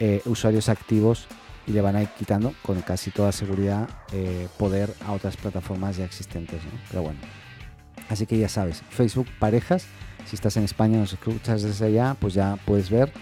Eh, 0.00 0.22
usuarios 0.24 0.68
activos 0.68 1.26
y 1.66 1.72
le 1.72 1.80
van 1.80 1.96
a 1.96 2.02
ir 2.02 2.08
quitando 2.08 2.54
con 2.62 2.80
casi 2.82 3.10
toda 3.10 3.32
seguridad 3.32 3.88
eh, 4.12 4.48
poder 4.58 4.94
a 5.06 5.12
otras 5.12 5.36
plataformas 5.36 5.96
ya 5.96 6.04
existentes, 6.04 6.64
¿no? 6.64 6.70
Pero 6.90 7.02
bueno, 7.02 7.18
Así 8.08 8.26
que 8.26 8.38
ya 8.38 8.48
sabes, 8.48 8.82
Facebook 8.90 9.26
Parejas, 9.38 9.86
si 10.26 10.34
estás 10.34 10.56
en 10.56 10.64
España, 10.64 10.98
nos 10.98 11.12
escuchas 11.12 11.62
desde 11.62 11.86
allá, 11.86 12.16
pues 12.18 12.34
ya 12.34 12.56
puedes 12.64 12.90
ver. 12.90 13.12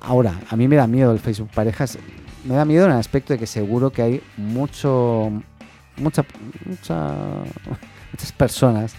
Ahora, 0.00 0.40
a 0.50 0.56
mí 0.56 0.68
me 0.68 0.76
da 0.76 0.86
miedo 0.86 1.12
el 1.12 1.20
Facebook 1.20 1.50
Parejas, 1.54 1.98
me 2.46 2.54
da 2.54 2.64
miedo 2.64 2.86
en 2.86 2.92
el 2.92 2.98
aspecto 2.98 3.32
de 3.32 3.38
que 3.38 3.46
seguro 3.46 3.90
que 3.90 4.02
hay 4.02 4.22
mucho, 4.36 5.30
mucha, 5.96 6.24
muchas 6.64 8.32
personas 8.36 8.94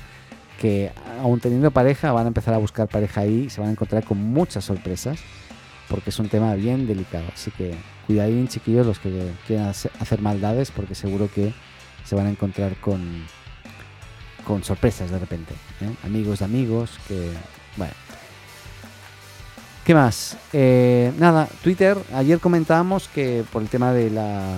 que 0.59 0.91
aún 1.21 1.39
teniendo 1.39 1.71
pareja 1.71 2.11
van 2.11 2.25
a 2.25 2.27
empezar 2.27 2.53
a 2.53 2.57
buscar 2.57 2.87
pareja 2.87 3.21
ahí 3.21 3.45
y 3.45 3.49
se 3.49 3.61
van 3.61 3.69
a 3.69 3.71
encontrar 3.71 4.03
con 4.03 4.17
muchas 4.17 4.65
sorpresas 4.65 5.19
porque 5.87 6.09
es 6.09 6.19
un 6.19 6.29
tema 6.29 6.53
bien 6.55 6.87
delicado. 6.87 7.25
Así 7.33 7.51
que 7.51 7.75
cuidadín 8.05 8.47
chiquillos 8.47 8.85
los 8.85 8.99
que 8.99 9.31
quieran 9.45 9.67
hacer 9.67 10.21
maldades 10.21 10.71
porque 10.71 10.95
seguro 10.95 11.29
que 11.33 11.53
se 12.03 12.15
van 12.15 12.27
a 12.27 12.29
encontrar 12.29 12.75
con, 12.77 13.25
con 14.45 14.63
sorpresas 14.63 15.11
de 15.11 15.19
repente. 15.19 15.53
¿eh? 15.81 15.93
Amigos 16.03 16.39
de 16.39 16.45
amigos, 16.45 16.99
que. 17.07 17.31
Bueno. 17.77 17.93
¿Qué 19.87 19.95
más? 19.95 20.35
Eh, 20.51 21.13
nada, 21.17 21.47
Twitter. 21.63 21.97
Ayer 22.13 22.41
comentábamos 22.41 23.07
que 23.07 23.45
por 23.53 23.61
el 23.61 23.69
tema 23.69 23.93
de, 23.93 24.09
la, 24.09 24.57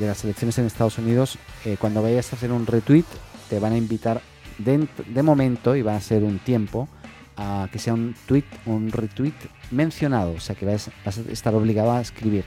de 0.00 0.08
las 0.08 0.24
elecciones 0.24 0.58
en 0.58 0.66
Estados 0.66 0.98
Unidos, 0.98 1.38
eh, 1.64 1.76
cuando 1.78 2.02
vayas 2.02 2.32
a 2.32 2.34
hacer 2.34 2.50
un 2.50 2.66
retweet, 2.66 3.04
te 3.48 3.60
van 3.60 3.72
a 3.74 3.76
invitar 3.76 4.20
de, 4.58 5.22
momento, 5.22 5.76
y 5.76 5.82
va 5.82 5.94
a 5.94 6.00
ser 6.00 6.24
un 6.24 6.40
tiempo, 6.40 6.88
a 7.36 7.68
que 7.70 7.78
sea 7.78 7.94
un 7.94 8.16
tweet, 8.26 8.42
un 8.66 8.90
retweet 8.90 9.34
mencionado. 9.70 10.32
O 10.32 10.40
sea 10.40 10.56
que 10.56 10.66
vas, 10.66 10.88
a 10.88 11.10
estar 11.30 11.54
obligado 11.54 11.92
a 11.92 12.00
escribir. 12.00 12.44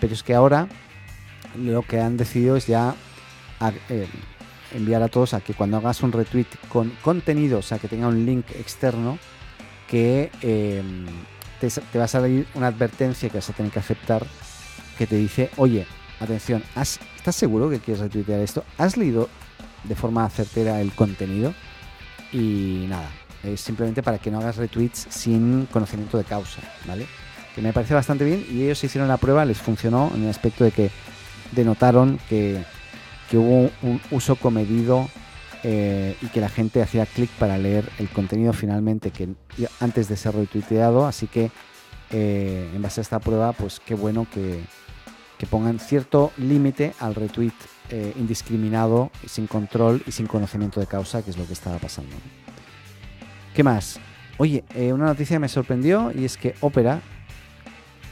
Pero 0.00 0.14
es 0.14 0.22
que 0.22 0.32
ahora 0.32 0.68
lo 1.58 1.82
que 1.82 1.98
han 1.98 2.16
decidido 2.16 2.54
es 2.56 2.68
ya 2.68 2.94
enviar 4.72 5.02
a 5.02 5.08
todos 5.08 5.34
a 5.34 5.40
que 5.40 5.54
cuando 5.54 5.78
hagas 5.78 6.04
un 6.04 6.12
retweet 6.12 6.46
con 6.68 6.90
contenido, 7.02 7.58
o 7.58 7.62
sea, 7.62 7.80
que 7.80 7.88
tenga 7.88 8.06
un 8.06 8.24
link 8.24 8.48
externo, 8.52 9.18
que 9.88 10.30
em, 10.40 11.06
te, 11.68 11.98
va 11.98 12.04
a 12.04 12.08
salir 12.08 12.46
una 12.54 12.68
advertencia 12.68 13.28
que 13.28 13.38
vas 13.38 13.50
a 13.50 13.52
tener 13.52 13.72
que 13.72 13.78
aceptar 13.78 14.26
que 14.98 15.06
te 15.06 15.16
dice, 15.16 15.50
oye, 15.56 15.86
atención, 16.20 16.62
¿has, 16.74 17.00
¿estás 17.16 17.34
seguro 17.36 17.68
que 17.68 17.80
quieres 17.80 18.02
retuitear 18.02 18.40
esto? 18.40 18.64
¿Has 18.78 18.96
leído 18.96 19.28
de 19.84 19.94
forma 19.94 20.28
certera 20.30 20.80
el 20.80 20.92
contenido? 20.92 21.52
Y 22.32 22.86
nada, 22.88 23.10
es 23.42 23.60
simplemente 23.60 24.02
para 24.02 24.18
que 24.18 24.30
no 24.30 24.38
hagas 24.38 24.56
retweets 24.56 25.06
sin 25.10 25.66
conocimiento 25.66 26.18
de 26.18 26.24
causa, 26.24 26.60
¿vale? 26.86 27.06
Que 27.54 27.62
me 27.62 27.72
parece 27.72 27.94
bastante 27.94 28.24
bien 28.24 28.44
y 28.50 28.62
ellos 28.62 28.82
hicieron 28.82 29.08
la 29.08 29.16
prueba, 29.16 29.44
les 29.44 29.58
funcionó 29.58 30.10
en 30.14 30.24
el 30.24 30.30
aspecto 30.30 30.64
de 30.64 30.70
que 30.70 30.90
denotaron 31.52 32.18
que 32.28 32.64
que 33.30 33.38
hubo 33.38 33.70
un 33.82 34.00
uso 34.10 34.36
comedido 34.36 35.08
eh, 35.66 36.14
y 36.20 36.26
que 36.26 36.42
la 36.42 36.50
gente 36.50 36.82
hacía 36.82 37.06
clic 37.06 37.30
para 37.38 37.56
leer 37.56 37.88
el 37.98 38.10
contenido 38.10 38.52
finalmente 38.52 39.10
que 39.10 39.30
antes 39.80 40.08
de 40.10 40.16
ser 40.18 40.34
retuiteado. 40.34 41.06
Así 41.06 41.26
que 41.26 41.50
eh, 42.10 42.70
en 42.74 42.82
base 42.82 43.00
a 43.00 43.02
esta 43.02 43.18
prueba, 43.18 43.52
pues 43.54 43.80
qué 43.80 43.94
bueno 43.94 44.26
que, 44.30 44.60
pongan 45.50 45.78
cierto 45.78 46.32
límite 46.38 46.94
al 47.00 47.14
retweet 47.14 47.52
eh, 47.90 48.14
indiscriminado, 48.16 49.10
sin 49.26 49.46
control 49.46 50.02
y 50.06 50.12
sin 50.12 50.26
conocimiento 50.26 50.80
de 50.80 50.86
causa, 50.86 51.22
que 51.22 51.28
es 51.28 51.36
lo 51.36 51.46
que 51.46 51.52
estaba 51.52 51.76
pasando. 51.76 52.16
¿Qué 53.54 53.62
más? 53.62 54.00
Oye, 54.38 54.64
una 54.74 55.04
noticia 55.04 55.38
me 55.38 55.48
sorprendió 55.48 56.10
y 56.14 56.24
es 56.24 56.38
que 56.38 56.54
Opera, 56.62 57.02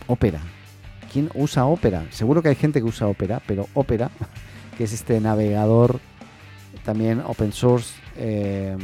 Opera, 0.07 0.41
¿quién 1.11 1.31
usa 1.35 1.65
Opera? 1.65 2.07
Seguro 2.11 2.43
que 2.43 2.51
hay 2.51 2.55
gente 2.55 2.81
que 2.81 2.87
usa 2.87 3.07
Opera, 3.07 3.41
pero 3.47 3.67
Opera 3.73 4.11
que 4.77 4.85
es 4.85 4.93
este 4.93 5.19
navegador 5.19 6.01
también 6.85 7.23
open 7.25 7.53
source, 7.53 7.95
eh, 8.17 8.77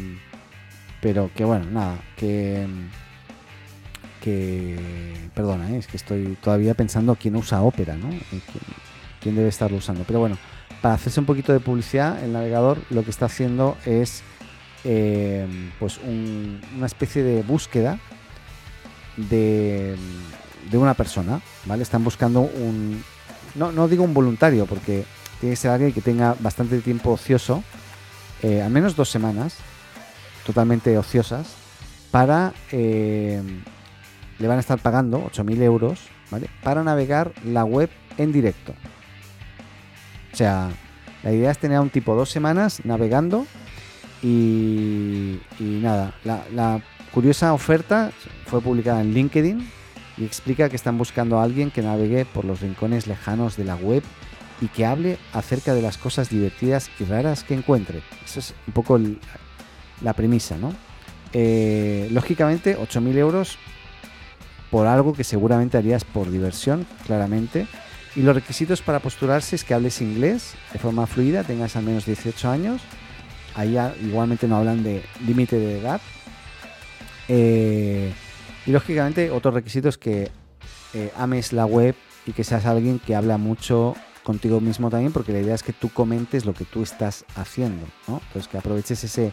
pero 1.01 1.31
que 1.35 1.45
bueno, 1.45 1.67
nada, 1.71 1.99
que, 2.17 2.67
que 4.23 4.79
perdona, 5.35 5.71
eh, 5.71 5.79
es 5.79 5.87
que 5.87 5.97
estoy 5.97 6.37
todavía 6.43 6.75
pensando 6.75 7.17
quién 7.17 7.37
usa 7.37 7.63
Opera, 7.63 7.97
¿no? 7.97 8.11
Eh, 8.11 8.23
¿Quién, 9.21 9.35
debe 9.35 9.49
estarlo 9.49 9.79
usando? 9.79 10.05
Pero 10.05 10.21
bueno, 10.21 10.39
para 10.81 10.95
hacerse 10.95 11.21
un 11.21 11.27
poquito 11.27 11.53
de 11.53 11.61
publicidad, 11.61 12.23
el 12.23 12.33
navegador 12.33 12.79
lo 12.91 13.03
que 13.03 13.11
está 13.11 13.27
haciendo 13.27 13.77
es 13.85 14.23
pues 15.79 15.99
una 15.99 16.87
especie 16.87 17.23
de 17.23 17.43
búsqueda 17.43 17.99
de, 19.17 19.97
de 20.71 20.79
una 20.79 20.95
persona, 20.95 21.43
¿vale? 21.67 21.83
Están 21.83 22.05
buscando 22.05 22.41
un... 22.41 23.03
No, 23.55 23.73
no 23.73 23.89
digo 23.89 24.05
un 24.05 24.15
voluntario, 24.15 24.65
porque 24.65 25.05
tiene 25.41 25.53
que 25.53 25.57
ser 25.57 25.71
alguien 25.71 25.93
que 25.93 26.01
tenga 26.01 26.35
bastante 26.41 26.79
tiempo 26.81 27.11
ocioso, 27.13 27.63
eh, 28.43 28.63
al 28.63 28.71
menos 28.71 28.97
dos 28.97 29.09
semanas, 29.09 29.57
totalmente 30.45 30.97
ociosas, 30.99 31.55
para... 32.11 32.53
Eh, 32.73 33.43
le 34.39 34.47
van 34.47 34.59
a 34.59 34.61
estar 34.61 34.79
pagando 34.79 35.29
8.000 35.31 35.63
euros, 35.63 36.01
¿vale? 36.31 36.49
Para 36.63 36.83
navegar 36.85 37.33
la 37.45 37.65
web 37.65 37.91
en 38.17 38.33
directo. 38.33 38.73
O 40.33 40.37
sea, 40.37 40.71
la 41.23 41.33
idea 41.33 41.51
es 41.51 41.59
tener 41.59 41.79
a 41.79 41.81
un 41.81 41.91
tipo 41.91 42.15
dos 42.15 42.31
semanas 42.31 42.85
navegando 42.85 43.47
y, 44.23 45.41
nada, 45.61 46.15
la, 46.25 46.83
curiosa 47.13 47.55
oferta 47.55 48.13
fue 48.47 48.61
publicada 48.61 49.01
en 49.01 49.15
LinkedIn 49.15 49.71
y 50.19 50.25
explica 50.25 50.69
que 50.69 50.77
están 50.77 50.99
buscando 50.99 51.39
a 51.39 51.43
alguien 51.43 51.71
que 51.71 51.83
navegue 51.83 52.25
por 52.27 52.45
los 52.45 52.61
rincones 52.61 53.07
lejanos 53.07 53.57
de 53.57 53.65
la 53.65 53.77
web 53.77 54.03
y 54.61 54.69
que 54.69 54.87
hable 54.87 55.19
acerca 55.33 55.75
de 55.75 55.83
las 55.83 55.99
cosas 55.99 56.31
divertidas 56.31 56.91
y 56.99 57.05
raras 57.05 57.45
que 57.45 57.55
encuentre. 57.55 58.03
Esa 58.25 58.41
es 58.41 58.55
un 58.67 58.73
poco 58.73 59.01
la 60.03 60.13
premisa, 60.13 60.57
¿no? 60.57 60.73
Eh, 61.33 62.09
lógicamente, 62.11 62.77
8.000 62.79 63.17
euros 63.17 63.59
por 64.71 64.87
algo 64.87 65.13
que 65.13 65.25
seguramente 65.25 65.79
harías 65.79 66.05
por 66.05 66.31
diversión, 66.31 66.87
claramente. 67.07 67.67
Y 68.17 68.23
los 68.23 68.35
requisitos 68.35 68.83
para 68.83 69.01
postularse 69.01 69.57
es 69.57 69.65
que 69.65 69.75
hables 69.75 70.01
inglés 70.01 70.55
de 70.73 70.79
forma 70.79 71.07
fluida, 71.07 71.45
tengas 71.45 71.77
al 71.77 71.85
menos 71.85 72.07
18 72.07 72.51
años. 72.51 72.83
Ahí 73.55 73.77
igualmente 74.03 74.49
no 74.49 74.57
hablan 74.57 74.83
de 74.83 75.03
límite 75.27 75.59
de 75.59 75.81
edad. 75.81 76.01
Eh, 77.29 78.13
y 78.67 78.71
lógicamente 78.71 79.31
otro 79.31 79.51
requisito 79.51 79.89
es 79.89 79.99
que 79.99 80.31
eh, 80.95 81.13
ames 81.17 81.53
la 81.53 81.67
web 81.67 81.95
y 82.27 82.33
que 82.33 82.45
seas 82.45 82.67
alguien 82.67 82.99
que 82.99 83.15
habla 83.15 83.39
mucho 83.39 83.95
contigo 84.29 84.61
mismo 84.61 84.91
también, 84.91 85.11
porque 85.11 85.33
la 85.33 85.41
idea 85.41 85.55
es 85.55 85.63
que 85.63 85.73
tú 85.73 85.89
comentes 85.89 86.45
lo 86.45 86.53
que 86.53 86.67
tú 86.67 86.83
estás 86.83 87.25
haciendo. 87.35 87.87
Entonces 88.07 88.47
que 88.47 88.59
aproveches 88.59 89.03
ese, 89.03 89.33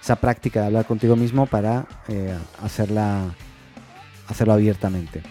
esa 0.00 0.14
práctica 0.14 0.60
de 0.60 0.66
hablar 0.66 0.84
contigo 0.84 1.16
mismo 1.16 1.46
para 1.46 1.84
eh, 2.06 2.32
hacerla, 2.62 3.34
hacerlo 4.28 4.52
abiertamente. 4.52 5.22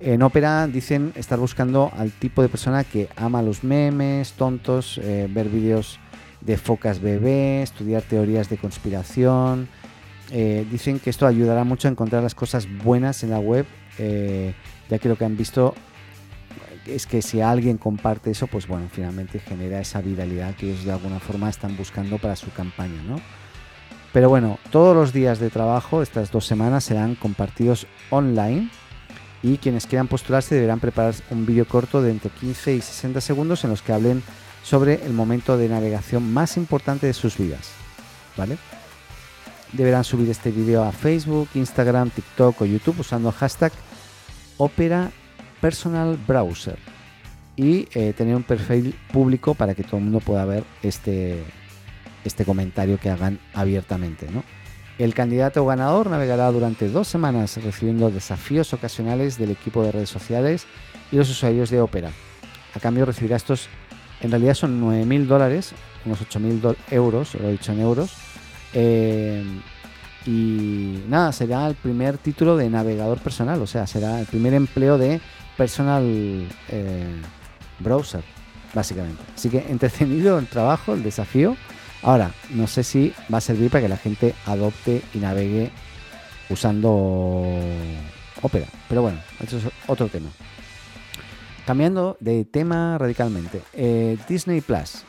En 0.00 0.20
ópera 0.20 0.66
dicen 0.66 1.12
estar 1.14 1.38
buscando 1.38 1.90
al 1.96 2.12
tipo 2.12 2.42
de 2.42 2.50
persona 2.50 2.84
que 2.84 3.08
ama 3.16 3.40
los 3.40 3.64
memes, 3.64 4.34
tontos, 4.34 4.98
eh, 4.98 5.28
ver 5.30 5.48
vídeos 5.48 5.98
de 6.42 6.58
focas 6.58 7.00
bebé, 7.00 7.62
estudiar 7.62 8.02
teorías 8.02 8.50
de 8.50 8.58
conspiración. 8.58 9.66
Eh, 10.30 10.66
dicen 10.70 10.98
que 11.00 11.08
esto 11.08 11.26
ayudará 11.26 11.64
mucho 11.64 11.88
a 11.88 11.90
encontrar 11.90 12.22
las 12.22 12.34
cosas 12.34 12.68
buenas 12.84 13.22
en 13.22 13.30
la 13.30 13.38
web, 13.38 13.64
ya 13.96 14.98
que 14.98 15.08
lo 15.08 15.16
que 15.16 15.24
han 15.24 15.38
visto 15.38 15.74
es 16.88 17.06
que 17.06 17.22
si 17.22 17.40
alguien 17.40 17.78
comparte 17.78 18.30
eso, 18.30 18.46
pues 18.46 18.66
bueno, 18.66 18.88
finalmente 18.90 19.38
genera 19.38 19.80
esa 19.80 20.00
viralidad 20.00 20.54
que 20.54 20.70
ellos 20.70 20.84
de 20.84 20.92
alguna 20.92 21.20
forma 21.20 21.48
están 21.48 21.76
buscando 21.76 22.18
para 22.18 22.36
su 22.36 22.50
campaña, 22.52 23.02
¿no? 23.02 23.20
Pero 24.12 24.28
bueno, 24.28 24.58
todos 24.70 24.96
los 24.96 25.12
días 25.12 25.38
de 25.38 25.50
trabajo, 25.50 26.02
estas 26.02 26.30
dos 26.30 26.46
semanas, 26.46 26.84
serán 26.84 27.14
compartidos 27.14 27.86
online 28.10 28.70
y 29.42 29.58
quienes 29.58 29.86
quieran 29.86 30.08
postularse 30.08 30.54
deberán 30.54 30.80
preparar 30.80 31.14
un 31.30 31.46
vídeo 31.46 31.66
corto 31.68 32.02
de 32.02 32.10
entre 32.10 32.30
15 32.30 32.74
y 32.74 32.80
60 32.80 33.20
segundos 33.20 33.64
en 33.64 33.70
los 33.70 33.82
que 33.82 33.92
hablen 33.92 34.22
sobre 34.64 35.04
el 35.04 35.12
momento 35.12 35.56
de 35.56 35.68
navegación 35.68 36.32
más 36.32 36.56
importante 36.56 37.06
de 37.06 37.12
sus 37.12 37.36
vidas. 37.36 37.70
¿Vale? 38.36 38.58
Deberán 39.72 40.04
subir 40.04 40.30
este 40.30 40.50
vídeo 40.50 40.82
a 40.82 40.92
Facebook, 40.92 41.48
Instagram, 41.54 42.10
TikTok 42.10 42.62
o 42.62 42.64
YouTube 42.64 43.00
usando 43.00 43.30
hashtag 43.30 43.72
Opera 44.56 45.10
Personal 45.60 46.18
Browser 46.26 46.78
y 47.56 47.88
eh, 47.94 48.12
tener 48.16 48.36
un 48.36 48.44
perfil 48.44 48.94
público 49.12 49.54
para 49.54 49.74
que 49.74 49.82
todo 49.82 49.96
el 49.96 50.04
mundo 50.04 50.20
pueda 50.20 50.44
ver 50.44 50.64
este, 50.82 51.42
este 52.24 52.44
comentario 52.44 52.98
que 52.98 53.10
hagan 53.10 53.40
abiertamente. 53.52 54.28
¿no? 54.30 54.44
El 54.98 55.14
candidato 55.14 55.66
ganador 55.66 56.08
navegará 56.08 56.50
durante 56.50 56.88
dos 56.88 57.08
semanas 57.08 57.62
recibiendo 57.62 58.10
desafíos 58.10 58.72
ocasionales 58.72 59.38
del 59.38 59.50
equipo 59.50 59.82
de 59.82 59.92
redes 59.92 60.10
sociales 60.10 60.66
y 61.10 61.16
los 61.16 61.30
usuarios 61.30 61.70
de 61.70 61.80
Opera. 61.80 62.10
A 62.74 62.80
cambio 62.80 63.04
recibirá 63.04 63.36
estos, 63.36 63.68
en 64.20 64.30
realidad 64.30 64.54
son 64.54 64.80
9.000 64.80 65.26
dólares, 65.26 65.72
unos 66.04 66.20
8.000 66.20 66.76
euros, 66.90 67.34
lo 67.34 67.48
he 67.48 67.52
dicho 67.52 67.72
en 67.72 67.80
euros. 67.80 68.12
Eh, 68.74 69.44
y 70.26 71.04
nada, 71.08 71.32
será 71.32 71.66
el 71.68 71.74
primer 71.74 72.18
título 72.18 72.56
de 72.56 72.68
navegador 72.68 73.18
personal, 73.18 73.62
o 73.62 73.66
sea, 73.66 73.86
será 73.86 74.20
el 74.20 74.26
primer 74.26 74.52
empleo 74.52 74.98
de 74.98 75.20
personal 75.58 76.48
eh, 76.70 77.20
browser, 77.80 78.22
básicamente. 78.72 79.22
Así 79.34 79.50
que 79.50 79.58
entretenido 79.68 80.38
el 80.38 80.46
trabajo, 80.46 80.94
el 80.94 81.02
desafío 81.02 81.54
Ahora, 82.02 82.32
no 82.50 82.66
sé 82.66 82.84
si 82.84 83.12
va 83.32 83.38
a 83.38 83.40
servir 83.40 83.70
para 83.70 83.82
que 83.82 83.88
la 83.88 83.96
gente 83.96 84.34
adopte 84.46 85.02
y 85.14 85.18
navegue 85.18 85.70
usando 86.48 87.44
Opera. 88.42 88.66
Pero 88.88 89.02
bueno, 89.02 89.18
eso 89.40 89.58
es 89.58 89.64
otro 89.88 90.06
tema. 90.08 90.30
Cambiando 91.66 92.16
de 92.20 92.44
tema 92.44 92.96
radicalmente. 92.98 93.62
Eh, 93.72 94.16
Disney 94.28 94.60
Plus, 94.60 95.02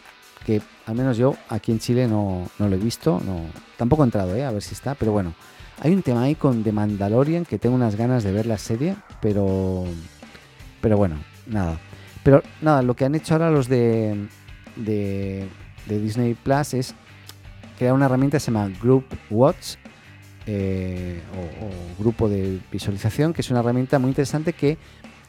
que 0.46 0.62
al 0.88 0.96
menos 0.96 1.18
yo 1.18 1.36
aquí 1.48 1.72
en 1.72 1.80
Chile 1.80 2.08
no, 2.08 2.50
lo 2.58 2.66
he 2.66 2.78
visto, 2.78 3.22
no, 3.24 3.46
tampoco 3.78 4.04
he 4.04 4.06
entrado, 4.06 4.36
eh, 4.36 4.44
a 4.44 4.52
ver 4.52 4.64
si 4.64 4.74
está, 4.74 4.96
pero 4.96 5.12
bueno. 5.12 5.34
Hay 5.82 5.94
un 5.94 6.02
tema 6.02 6.24
ahí 6.24 6.36
con 6.36 6.62
The 6.64 6.74
Mandalorian 6.74 7.46
que 7.46 7.58
tengo 7.58 7.74
unas 7.74 7.96
ganas 7.96 8.24
de 8.24 8.34
ver 8.34 8.46
la 8.46 8.58
serie, 8.58 8.98
pero. 9.22 9.86
Pero 10.82 10.98
bueno, 10.98 11.16
nada. 11.48 11.80
Pero 12.24 12.44
nada, 12.62 12.82
lo 12.82 12.96
que 12.96 13.06
han 13.06 13.16
hecho 13.16 13.34
ahora 13.34 13.50
los 13.50 13.68
de, 13.68 14.28
de 14.76 15.48
Disney 15.88 16.34
Plus 16.34 16.74
es 16.74 16.96
crear 17.78 17.94
una 17.94 18.06
herramienta 18.06 18.38
que 18.38 18.42
se 18.42 18.52
llama 18.52 18.70
Group 18.82 19.06
Watch 19.30 19.76
eh, 20.52 21.22
o, 21.38 22.02
grupo 22.02 22.28
de 22.28 22.60
visualización, 22.72 23.34
que 23.34 23.42
es 23.42 23.52
una 23.52 23.60
herramienta 23.60 24.00
muy 24.00 24.10
interesante 24.10 24.54
que 24.54 24.78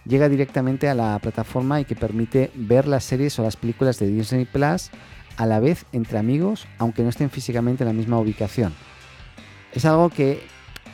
llega 0.06 0.28
directamente 0.28 0.88
a 0.88 0.94
la 0.94 1.18
plataforma 1.18 1.80
y 1.80 1.84
que 1.84 1.94
permite 1.94 2.50
ver 2.54 2.88
las 2.88 3.04
series 3.04 3.38
o 3.38 3.42
las 3.42 3.56
películas 3.56 3.98
de 3.98 4.06
Disney 4.06 4.46
Plus 4.46 4.90
a 5.36 5.46
la 5.46 5.60
vez 5.60 5.84
entre 5.92 6.18
amigos, 6.18 6.66
aunque 6.78 7.02
no 7.02 7.10
estén 7.10 7.28
físicamente 7.28 7.84
en 7.84 7.88
la 7.88 7.92
misma 7.92 8.18
ubicación. 8.18 8.72
Es 9.72 9.84
algo 9.84 10.08
que 10.10 10.42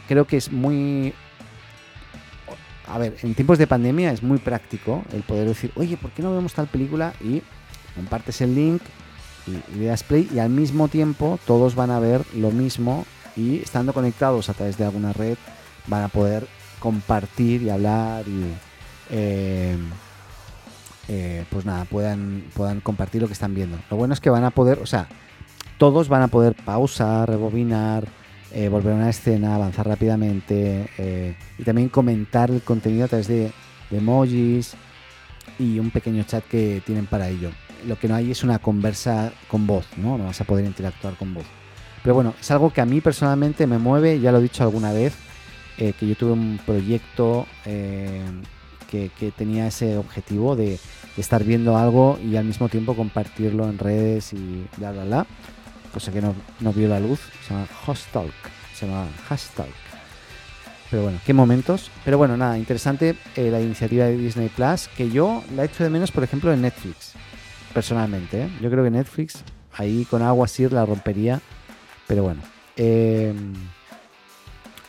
creo 0.09 0.27
que 0.27 0.38
es 0.38 0.51
muy... 0.51 1.14
A 2.87 2.99
ver, 2.99 3.16
en 3.22 3.35
tiempos 3.35 3.59
de 3.59 3.66
pandemia 3.66 4.12
es 4.12 4.22
muy 4.22 4.38
práctico 4.38 5.03
el 5.12 5.22
poder 5.22 5.49
decir, 5.49 5.72
oye, 5.75 5.96
¿por 5.96 6.11
qué 6.12 6.22
no 6.22 6.33
vemos 6.33 6.55
tal 6.55 6.68
película? 6.68 7.14
Y 7.20 7.42
compartes 7.96 8.40
el 8.40 8.55
link 8.55 8.83
y, 9.46 9.79
le 9.79 9.87
das 9.87 10.03
play 10.03 10.29
y 10.33 10.38
al 10.38 10.51
mismo 10.51 10.88
tiempo 10.88 11.38
todos 11.46 11.75
van 11.75 11.90
a 11.90 11.99
ver 11.99 12.22
lo 12.35 12.51
mismo 12.51 13.05
y 13.37 13.59
estando 13.59 13.92
conectados 13.92 14.49
a 14.49 14.55
través 14.55 14.77
de 14.79 14.85
alguna 14.85 15.12
red 15.12 15.37
van 15.87 16.05
a 16.05 16.09
poder 16.09 16.46
compartir 16.79 17.62
y 17.62 17.70
hablar 17.70 18.27
y 18.29 18.53
eh, 19.11 19.77
eh, 21.09 21.44
pues 21.51 21.64
nada 21.64 21.85
puedan 21.85 22.44
puedan 22.55 22.81
compartir 22.81 23.22
lo 23.22 23.29
que 23.29 23.35
están 23.35 23.55
viendo 23.55 23.79
lo 23.90 23.96
bueno 23.96 24.14
es 24.14 24.20
que 24.20 24.31
van 24.31 24.44
a 24.44 24.51
poder 24.51 24.79
o 24.81 24.87
sea 24.87 25.09
todos 25.79 26.09
van 26.09 26.22
a 26.22 26.29
poder 26.29 26.55
pausar 26.55 27.29
rebobinar 27.29 28.09
eh, 28.52 28.68
volver 28.68 28.92
a 28.92 28.96
una 28.96 29.11
escena 29.11 29.54
avanzar 29.54 29.87
rápidamente 29.88 31.35
y 31.59 31.62
también 31.64 31.88
comentar 31.88 32.50
el 32.50 32.62
contenido 32.62 33.04
a 33.04 33.09
través 33.09 33.28
de 33.28 33.52
emojis 33.90 34.74
y 35.59 35.78
un 35.78 35.90
pequeño 35.90 36.24
chat 36.24 36.44
que 36.44 36.82
tienen 36.85 37.06
para 37.06 37.28
ello 37.28 37.50
lo 37.87 37.98
que 37.98 38.09
no 38.09 38.14
hay 38.14 38.30
es 38.30 38.42
una 38.42 38.59
conversa 38.59 39.32
con 39.48 39.66
voz, 39.66 39.87
¿no? 39.96 40.18
No 40.18 40.24
vas 40.24 40.40
a 40.40 40.44
poder 40.44 40.64
interactuar 40.64 41.14
con 41.14 41.35
voz. 41.35 41.44
Pero 42.02 42.14
bueno, 42.14 42.35
es 42.40 42.50
algo 42.50 42.72
que 42.72 42.80
a 42.80 42.87
mí 42.87 43.00
personalmente 43.00 43.66
me 43.66 43.78
mueve, 43.78 44.20
ya 44.20 44.32
lo 44.32 44.38
he 44.38 44.42
dicho 44.42 44.62
alguna 44.62 44.92
vez, 44.92 45.14
eh, 45.78 45.92
que 45.98 46.06
yo 46.06 46.14
tuve 46.14 46.32
un 46.32 46.59
proyecto 46.64 47.46
eh, 47.64 48.22
que, 48.90 49.11
tenía 49.37 49.66
ese 49.66 49.96
objetivo 49.96 50.56
de, 50.56 50.78
estar 51.16 51.44
viendo 51.44 51.78
algo 51.78 52.18
y 52.22 52.37
al 52.37 52.44
mismo 52.44 52.68
tiempo 52.68 52.94
compartirlo 52.94 53.70
en 53.70 53.78
redes 53.78 54.35
y 54.35 54.66
bla, 54.76 54.92
bla, 54.92 55.04
bla. 55.04 55.26
Cosa 55.96 56.12
que 56.12 56.20
no, 56.20 56.35
vio 56.74 56.88
la 56.88 57.00
luz, 57.00 57.20
se 57.42 57.54
llama 57.54 57.66
Hostalk, 57.87 58.35
se 58.74 58.87
llama 58.87 59.09
Hashtag. 59.30 59.70
Pero 60.90 61.04
bueno, 61.04 61.18
qué 61.24 61.32
momentos. 61.32 61.90
Pero 62.04 62.18
bueno, 62.18 62.37
nada, 62.37 62.59
interesante 62.59 63.16
eh, 63.35 63.50
la 63.50 63.62
iniciativa 63.62 64.04
de 64.04 64.18
Disney 64.18 64.50
Plus, 64.50 64.88
que 64.94 65.09
yo 65.09 65.42
la 65.54 65.62
he 65.62 65.64
hecho 65.64 65.85
de 65.85 65.88
menos, 65.88 66.12
por 66.12 66.22
ejemplo, 66.22 66.52
en 66.52 66.61
Netflix 66.61 67.14
personalmente. 67.72 68.42
¿eh? 68.42 68.48
Yo 68.61 68.70
creo 68.70 68.85
que 68.85 68.90
Netflix 68.90 69.42
ahí 69.72 70.04
con 70.04 70.20
agua 70.20 70.44
así 70.44 70.68
la 70.68 70.85
rompería. 70.85 71.40
Pero 72.06 72.24
bueno. 72.24 72.42
Em, 72.76 73.54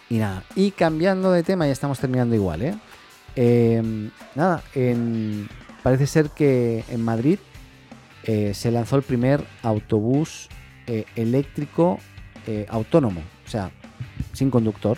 y 0.09 0.17
nada. 0.17 0.43
Y 0.55 0.71
cambiando 0.71 1.31
de 1.31 1.41
tema, 1.41 1.67
ya 1.67 1.71
estamos 1.71 1.99
terminando 1.99 2.35
igual. 2.35 2.63
¿eh? 2.63 2.75
Em, 3.37 4.11
nada, 4.35 4.61
parece 5.83 6.05
ser 6.05 6.31
que 6.31 6.83
en 6.89 7.01
Madrid 7.01 7.39
eh, 8.23 8.53
se 8.53 8.71
lanzó 8.71 8.97
el 8.97 9.03
primer 9.03 9.41
autobús 9.63 10.49
eléctrico 11.15 12.00
autónomo. 12.69 13.21
O 13.45 13.50
sea, 13.50 13.71
sin 14.34 14.50
conductor. 14.50 14.97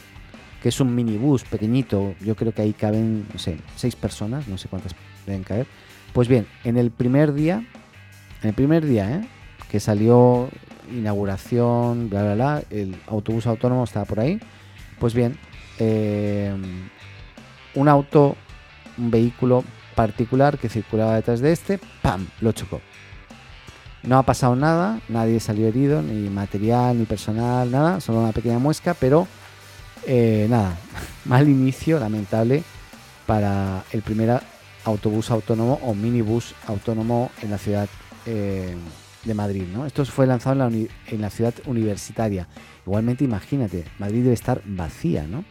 que 0.62 0.68
es 0.70 0.80
un 0.82 0.94
minibús 0.94 1.46
pequeñito, 1.46 2.16
yo 2.20 2.36
creo 2.36 2.52
que 2.52 2.62
ahí 2.62 2.74
caben, 2.74 3.26
no 3.32 3.40
sé, 3.40 3.58
seis 3.78 3.96
personas, 3.96 4.50
no 4.50 4.58
sé 4.58 4.68
cuántas 4.68 4.94
deben 5.26 5.44
caer. 5.44 5.68
Pues 6.12 6.28
bien, 6.28 6.48
en 6.66 6.76
el 6.76 6.92
primer 6.92 7.34
día, 7.34 7.64
en 8.42 8.50
el 8.50 8.54
primer 8.54 8.86
día, 8.86 9.10
¿eh? 9.10 9.28
que 9.72 9.80
salió 9.80 10.50
inauguración, 10.92 12.10
bla, 12.10 12.24
bla, 12.24 12.36
bla, 12.36 12.64
el 12.72 12.96
autobús 13.08 13.48
autónomo 13.48 13.86
estaba 13.86 14.06
por 14.06 14.20
ahí. 14.20 14.40
Pues 15.00 15.14
bien, 15.14 15.38
eh, 15.78 16.54
un 17.76 17.88
auto, 17.88 18.36
un 18.98 19.12
vehículo 19.12 19.64
particular 19.96 20.58
que 20.58 20.68
circulaba 20.68 21.16
detrás 21.16 21.40
de 21.40 21.54
este, 21.54 21.80
¡pam! 22.02 22.28
lo 22.42 22.52
chocó. 22.52 22.82
No 24.04 24.18
ha 24.18 24.24
pasado 24.24 24.56
nada, 24.56 25.02
nadie 25.10 25.40
salió 25.40 25.68
herido, 25.68 26.02
ni 26.02 26.30
material, 26.30 26.98
ni 26.98 27.06
personal, 27.06 27.70
nada, 27.70 28.00
solo 28.00 28.20
una 28.20 28.32
pequeña 28.32 28.58
muesca, 28.58 28.94
pero 28.94 29.28
eh, 30.06 30.48
nada, 30.50 30.78
mal 31.26 31.48
inicio, 31.50 32.00
lamentable, 32.00 32.64
para 33.26 33.84
el 33.92 34.02
primer 34.02 34.42
autobús 34.86 35.30
autónomo 35.32 35.80
o 35.84 35.94
minibús 35.94 36.56
autónomo 36.68 37.32
en 37.42 37.52
la 37.52 37.58
ciudad 37.58 37.90
eh, 38.26 38.76
de 39.24 39.34
Madrid. 39.34 39.66
¿no? 39.72 39.86
Esto 39.86 40.06
fue 40.06 40.26
lanzado 40.26 40.54
en 40.54 40.60
la, 40.60 40.88
en 41.08 41.22
la, 41.22 41.30
ciudad 41.30 41.54
universitaria. 41.66 42.48
Igualmente, 42.86 43.24
imagínate, 43.24 43.86
Madrid 44.00 44.24
debe 44.24 44.34
estar 44.34 44.62
vacía, 44.66 45.28
¿no? 45.28 45.44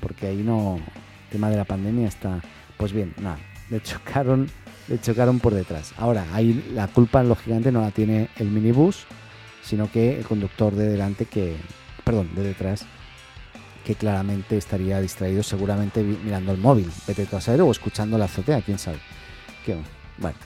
Porque 0.00 0.26
ahí 0.26 0.42
no, 0.42 0.76
el 0.76 1.30
tema 1.30 1.48
de 1.48 1.56
la 1.56 1.64
pandemia 1.64 2.08
está, 2.08 2.40
pues 2.76 2.92
bien, 2.92 3.14
nada, 3.18 3.38
le 3.70 3.80
chocaron, 3.82 4.50
le 4.88 5.00
chocaron 5.00 5.40
por 5.40 5.54
detrás. 5.54 5.92
Ahora, 5.96 6.26
ahí 6.32 6.70
la 6.74 6.88
culpa, 6.88 7.22
lógicamente, 7.22 7.72
no 7.72 7.80
la 7.80 7.90
tiene 7.90 8.28
el 8.36 8.48
minibús, 8.48 9.06
sino 9.62 9.90
que 9.90 10.18
el 10.18 10.24
conductor 10.24 10.74
de 10.74 10.88
delante 10.88 11.26
que, 11.26 11.56
perdón, 12.04 12.30
de 12.34 12.42
detrás, 12.42 12.84
que 13.84 13.94
claramente 13.94 14.56
estaría 14.56 15.00
distraído 15.00 15.42
seguramente 15.42 16.02
mirando 16.02 16.52
el 16.52 16.58
móvil, 16.58 16.90
vete 17.06 17.26
tú 17.26 17.36
a 17.36 17.40
saber, 17.40 17.62
o 17.62 17.70
escuchando 17.70 18.18
la 18.18 18.26
azotea, 18.26 18.62
quién 18.62 18.78
sabe. 18.78 18.98
Qué, 19.64 19.76
bueno. 20.18 20.36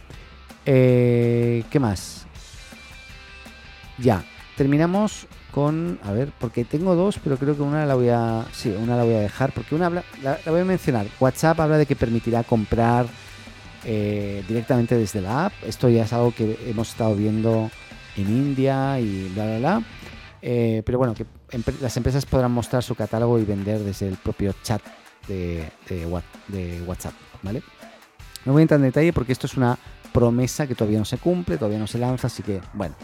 Eh, 0.67 1.65
¿Qué 1.71 1.81
más? 1.81 2.27
Ya, 3.99 4.25
terminamos 4.57 5.27
con, 5.51 5.99
a 6.05 6.13
ver, 6.13 6.33
porque 6.39 6.65
tengo 6.65 6.95
dos, 6.95 7.19
pero 7.23 7.37
creo 7.37 7.57
que 7.57 7.63
una 7.63 7.87
la 7.87 7.95
voy 7.95 8.11
a, 8.11 8.45
sí, 8.53 8.71
una 8.71 8.97
la 8.97 9.05
voy 9.05 9.15
a 9.15 9.21
dejar, 9.21 9.53
porque 9.53 9.75
una 9.75 9.91
la, 9.91 10.05
la 10.23 10.51
voy 10.51 10.61
a 10.61 10.65
mencionar. 10.65 11.07
WhatsApp 11.19 11.59
habla 11.61 11.79
de 11.79 11.87
que 11.87 11.97
permitirá 11.97 12.45
comprar 12.45 13.07
eh, 13.85 14.45
directamente 14.49 14.97
desde 14.97 15.21
la 15.21 15.47
app. 15.47 15.53
Esto 15.67 15.89
ya 15.89 16.05
es 16.05 16.13
algo 16.13 16.33
que 16.33 16.59
hemos 16.67 16.91
estado 16.91 17.15
viendo 17.15 17.71
en 18.17 18.29
India 18.29 18.99
y 19.01 19.31
bla, 19.35 19.45
bla, 19.45 19.59
bla. 19.59 19.83
Eh, 20.43 20.83
pero 20.85 20.99
bueno, 20.99 21.15
que 21.15 21.27
las 21.81 21.97
empresas 21.97 22.27
podrán 22.27 22.53
mostrar 22.53 22.83
su 22.83 22.95
catálogo 22.95 23.39
y 23.39 23.45
vender 23.45 23.81
desde 23.81 24.09
el 24.09 24.17
propio 24.17 24.55
chat 24.63 24.83
de, 25.27 25.71
WhatsApp, 26.87 27.13
¿vale? 27.43 27.63
No 28.45 28.53
voy 28.53 28.61
a 28.61 28.63
entrar 28.63 28.81
en 28.81 28.87
detalle 28.87 29.13
porque 29.13 29.33
esto 29.33 29.47
es 29.47 29.57
una 29.57 29.79
promesa 30.13 30.67
que 30.67 30.75
todavía 30.75 30.99
no 30.99 31.05
se 31.05 31.19
cumple, 31.19 31.59
todavía 31.59 31.79
no 31.79 31.87
se 31.87 31.99
lanza, 31.99 32.29
así 32.29 32.43
que 32.43 32.61
bueno, 32.73 32.95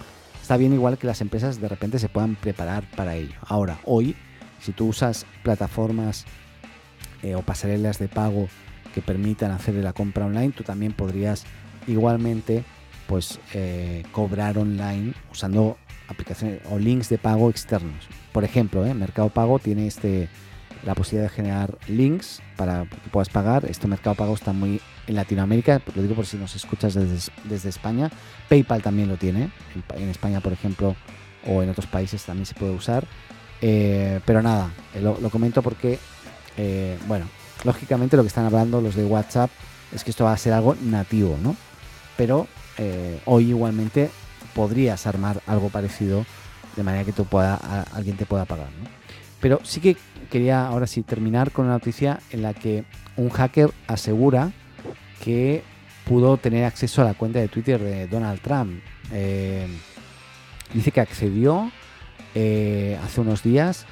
está 0.40 0.56
bien 0.56 0.72
igual 0.72 0.96
que 0.96 1.06
las 1.06 1.20
empresas 1.20 1.60
de 1.60 1.68
repente 1.68 1.98
se 1.98 2.08
puedan 2.08 2.37
preparar 2.37 2.88
para 2.96 3.14
ello. 3.14 3.34
Ahora, 3.46 3.78
hoy, 3.84 4.16
si 4.60 4.72
tú 4.72 4.88
usas 4.88 5.26
plataformas 5.42 6.24
eh, 7.22 7.34
o 7.34 7.42
pasarelas 7.42 7.98
de 7.98 8.08
pago 8.08 8.48
que 8.94 9.02
permitan 9.02 9.50
hacer 9.50 9.74
la 9.74 9.92
compra 9.92 10.26
online, 10.26 10.52
tú 10.52 10.62
también 10.62 10.92
podrías 10.92 11.44
igualmente 11.87 12.64
pues 13.07 13.38
eh, 13.52 14.04
cobrar 14.12 14.57
online 14.57 15.12
usando 15.30 15.76
aplicaciones 16.09 16.61
o 16.70 16.78
links 16.78 17.09
de 17.09 17.18
pago 17.18 17.50
externos. 17.50 18.07
Por 18.33 18.44
ejemplo, 18.44 18.87
¿eh? 18.87 18.94
Mercado 18.94 19.28
Pago 19.28 19.59
tiene 19.59 19.87
este 19.87 20.28
la 20.85 20.94
posibilidad 20.94 21.30
de 21.30 21.35
generar 21.35 21.78
links 21.88 22.42
para 22.57 22.85
que 22.85 23.11
puedas 23.11 23.30
pagar. 23.30 23.64
Este 23.64 23.88
Mercado 23.88 24.14
Pago 24.14 24.35
está 24.35 24.52
muy 24.52 24.80
en 25.07 25.16
Latinoamérica, 25.16 25.80
lo 25.94 26.02
digo 26.02 26.14
por 26.14 26.26
si 26.26 26.37
nos 26.37 26.54
escuchas 26.54 26.94
desde, 26.94 27.68
España. 27.68 28.11
PayPal 28.48 28.83
también 28.83 29.09
lo 29.09 29.16
tiene, 29.16 29.50
en, 29.94 30.09
España 30.09 30.40
por 30.40 30.52
ejemplo, 30.52 30.94
o 31.46 31.62
en 31.62 31.70
otros 31.70 31.87
países 31.87 32.22
también 32.24 32.46
se 32.46 32.54
puede 32.54 32.72
usar. 32.72 33.07
Eh, 33.62 34.20
pero 34.26 34.42
nada, 34.42 34.72
lo, 35.00 35.18
lo 35.20 35.30
comento 35.30 35.62
porque, 35.62 35.98
bueno, 37.07 37.26
Lógicamente 37.64 38.16
lo 38.16 38.22
que 38.22 38.29
están 38.29 38.46
hablando 38.46 38.81
los 38.81 38.94
de 38.94 39.05
WhatsApp 39.05 39.50
es 39.92 40.05
que 40.05 40.11
esto 40.11 40.24
va 40.24 40.33
a 40.33 40.38
ser 40.38 40.53
algo 40.53 40.77
nativo, 40.83 41.38
¿no? 41.42 41.57
Pero 42.16 42.46
eh, 42.79 43.20
hoy 43.24 43.50
igualmente 43.50 44.11
podrías 44.55 45.07
armar 45.07 45.42
algo 45.46 45.70
parecido 45.70 46.24
de 46.77 46.83
manera 46.83 47.05
que 47.05 47.12
tú 47.12 47.24
pueda, 47.24 47.57
alguien 47.92 48.16
te 48.16 48.27
pueda 48.27 48.44
pagar, 48.44 48.68
¿no? 48.83 48.88
Pero 49.40 49.61
sí 49.62 49.81
que 49.81 49.96
quería 50.31 50.66
ahora 50.66 50.87
sí 50.87 51.03
terminar 51.03 51.53
con 51.53 51.66
una 51.66 51.74
noticia 51.74 52.20
en 52.31 52.42
la 52.42 52.55
que 52.55 52.85
un 53.16 53.31
hacker 53.31 53.70
asegura 53.87 54.53
que 55.22 55.62
pudo 56.05 56.37
tener 56.37 56.64
acceso 56.64 57.03
a 57.03 57.05
la 57.05 57.14
cuenta 57.14 57.38
de 57.38 57.48
Twitter 57.48 57.81
de 57.81 58.07
Donald 58.07 58.40
Trump. 58.40 58.81
Eh, 59.12 59.66
dice 60.72 60.90
que 60.90 61.00
accedió 61.00 61.70
eh, 62.35 62.98
hace 63.05 63.20
unos 63.20 63.42
días 63.42 63.87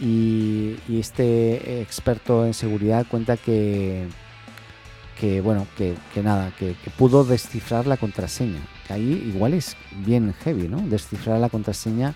y, 0.00 0.76
este 0.88 1.80
experto 1.80 2.44
en 2.46 2.54
seguridad 2.54 3.06
cuenta 3.08 3.36
que, 3.36 4.06
que 5.18 5.40
bueno, 5.40 5.66
que, 5.76 5.96
nada, 6.22 6.52
que, 6.58 6.74
pudo 6.96 7.24
descifrar 7.24 7.86
la 7.86 7.96
contraseña. 7.96 8.60
Que 8.86 8.94
ahí 8.94 9.32
igual 9.34 9.54
es 9.54 9.76
bien 10.04 10.34
heavy, 10.44 10.68
¿no? 10.68 10.78
Descifrar 10.78 11.40
la 11.40 11.48
contraseña 11.48 12.14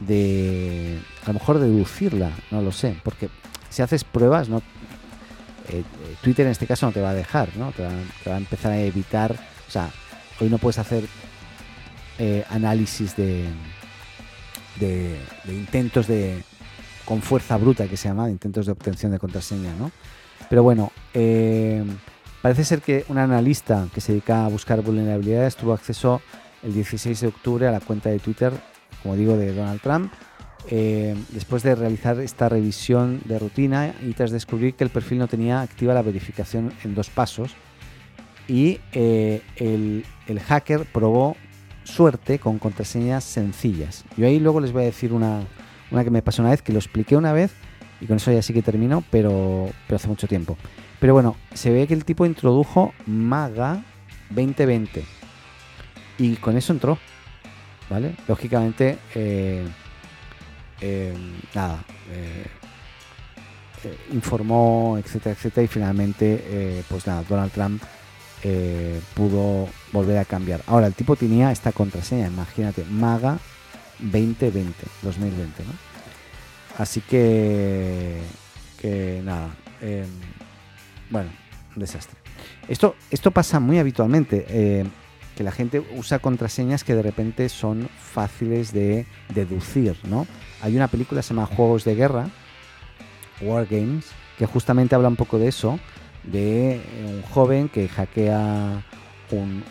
de, 0.00 0.98
a 1.24 1.28
lo 1.28 1.34
mejor 1.34 1.58
deducirla, 1.58 2.30
no 2.50 2.62
lo 2.62 2.72
sé, 2.72 2.96
porque 3.02 3.30
si 3.70 3.82
haces 3.82 4.04
pruebas, 4.04 4.48
no, 4.48 4.62
eh, 5.70 5.82
Twitter 6.22 6.46
en 6.46 6.52
este 6.52 6.66
caso 6.66 6.86
no 6.86 6.92
te 6.92 7.00
va 7.00 7.10
a 7.10 7.14
dejar, 7.14 7.56
¿no? 7.56 7.72
Te 7.72 7.82
va, 7.82 8.34
a 8.34 8.38
empezar 8.38 8.72
a 8.72 8.80
evitar, 8.80 9.32
o 9.32 9.70
sea, 9.70 9.90
hoy 10.40 10.48
no 10.48 10.58
puedes 10.58 10.78
hacer 10.78 11.04
eh, 12.18 12.44
análisis 12.50 13.16
de, 13.16 13.46
de 14.78 15.18
intentos 15.48 16.06
de, 16.06 16.44
con 17.08 17.22
fuerza 17.22 17.56
bruta 17.56 17.88
que 17.88 17.96
se 17.96 18.06
llama, 18.06 18.28
intentos 18.28 18.66
de 18.66 18.72
obtención 18.72 19.10
de 19.10 19.18
contraseña, 19.18 19.74
¿no? 19.78 19.90
Pero 20.50 20.62
bueno, 20.62 20.92
eh, 21.14 21.82
parece 22.42 22.64
ser 22.64 22.82
que 22.82 23.06
un 23.08 23.16
analista 23.16 23.88
que 23.94 24.02
se 24.02 24.12
dedica 24.12 24.44
a 24.44 24.48
buscar 24.48 24.82
vulnerabilidades 24.82 25.56
tuvo 25.56 25.72
acceso 25.72 26.20
el 26.62 26.74
16 26.74 27.18
de 27.18 27.26
octubre 27.28 27.66
a 27.66 27.70
la 27.72 27.80
cuenta 27.80 28.10
de 28.10 28.18
Twitter, 28.18 28.52
como 29.02 29.16
digo, 29.16 29.38
de 29.38 29.54
Donald 29.54 29.80
Trump, 29.80 30.12
eh, 30.68 31.16
después 31.30 31.62
de 31.62 31.74
realizar 31.74 32.20
esta 32.20 32.50
revisión 32.50 33.22
de 33.24 33.38
rutina 33.38 33.94
y 34.02 34.12
tras 34.12 34.30
descubrir 34.30 34.74
que 34.74 34.84
el 34.84 34.90
perfil 34.90 35.16
no 35.16 35.28
tenía 35.28 35.62
activa 35.62 35.94
la 35.94 36.02
verificación 36.02 36.74
en 36.84 36.94
dos 36.94 37.08
pasos 37.08 37.56
y 38.48 38.80
eh, 38.92 39.40
el, 39.56 40.04
el, 40.26 40.40
hacker 40.40 40.84
probó 40.92 41.36
suerte 41.84 42.38
con 42.38 42.58
contraseñas 42.58 43.24
sencillas. 43.24 44.04
Yo 44.18 44.26
ahí 44.26 44.38
luego 44.40 44.60
les 44.60 44.72
voy 44.72 44.82
a 44.82 44.86
decir 44.86 45.14
una, 45.14 45.40
una 45.90 46.04
que 46.04 46.10
me 46.10 46.22
pasó 46.22 46.42
una 46.42 46.50
vez, 46.50 46.62
que 46.62 46.72
lo 46.72 46.78
expliqué 46.78 47.16
una 47.16 47.32
vez, 47.32 47.52
y 48.00 48.06
con 48.06 48.16
eso 48.16 48.32
ya 48.32 48.42
sí 48.42 48.52
que 48.52 48.62
termino, 48.62 49.02
pero, 49.10 49.70
pero 49.86 49.96
hace 49.96 50.08
mucho 50.08 50.26
tiempo. 50.26 50.56
Pero 51.00 51.14
bueno, 51.14 51.36
se 51.54 51.70
ve 51.70 51.86
que 51.86 51.94
el 51.94 52.04
tipo 52.04 52.26
introdujo 52.26 52.92
Maga 53.06 53.82
2020. 54.30 55.04
Y 56.18 56.36
con 56.36 56.56
eso 56.56 56.72
entró. 56.72 56.98
¿Vale? 57.88 58.14
Lógicamente, 58.26 58.98
eh, 59.14 59.66
eh, 60.80 61.14
nada. 61.54 61.84
Eh, 62.10 62.46
informó, 64.12 64.98
etcétera, 64.98 65.34
etcétera. 65.34 65.64
Y 65.64 65.68
finalmente, 65.68 66.84
pues 66.88 67.06
nada, 67.06 67.22
Donald 67.28 67.52
Trump 67.52 67.82
pudo 69.14 69.68
volver 69.92 70.18
a 70.18 70.24
cambiar. 70.24 70.62
Ahora, 70.66 70.88
el 70.88 70.94
tipo 70.94 71.16
tenía 71.16 71.52
esta 71.52 71.72
contraseña, 71.72 72.26
imagínate, 72.26 72.84
Maga 72.84 73.38
2020, 74.00 74.74
2020, 75.02 75.64
¿no? 75.64 75.72
Así 76.78 77.00
que, 77.00 78.20
que 78.80 79.20
nada, 79.24 79.48
em, 79.80 80.06
bueno, 81.10 81.30
desastre. 81.74 82.16
Esto, 82.68 82.94
esto 83.10 83.30
pasa 83.30 83.58
muy 83.58 83.78
habitualmente, 83.78 84.46
eh, 84.48 84.84
que 85.36 85.42
la 85.42 85.50
gente 85.50 85.82
usa 85.96 86.18
contraseñas 86.20 86.84
que 86.84 86.94
de 86.94 87.02
repente 87.02 87.48
son 87.48 87.88
fáciles 87.98 88.72
de 88.72 89.06
deducir, 89.34 89.96
¿no? 90.04 90.26
Hay 90.62 90.76
una 90.76 90.88
película 90.88 91.20
que 91.20 91.22
se 91.22 91.34
llama 91.34 91.46
Juegos 91.46 91.84
de 91.84 91.94
Guerra, 91.94 92.28
War 93.40 93.66
Games, 93.66 94.06
que 94.36 94.46
justamente 94.46 94.94
habla 94.94 95.08
un 95.08 95.16
poco 95.16 95.38
de 95.38 95.48
eso, 95.48 95.78
de 96.24 96.80
un 97.06 97.22
joven 97.22 97.68
que 97.68 97.88
hackea 97.88 98.84
un 99.30 99.62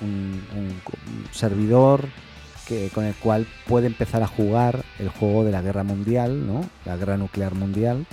servidor 1.32 2.08
con 2.94 3.06
el 3.06 3.16
cual 3.16 3.48
puede 3.68 3.88
empezar 3.88 4.24
a 4.24 4.28
jugar 4.28 4.84
el 5.00 5.10
juego 5.10 5.44
de 5.44 5.52
la 5.52 5.62
guerra 5.62 5.84
mundial, 5.84 6.46
¿no? 6.46 6.66
la 6.86 6.98
guerra 6.98 7.18
nuclear 7.18 7.54
mundial, 7.56 8.06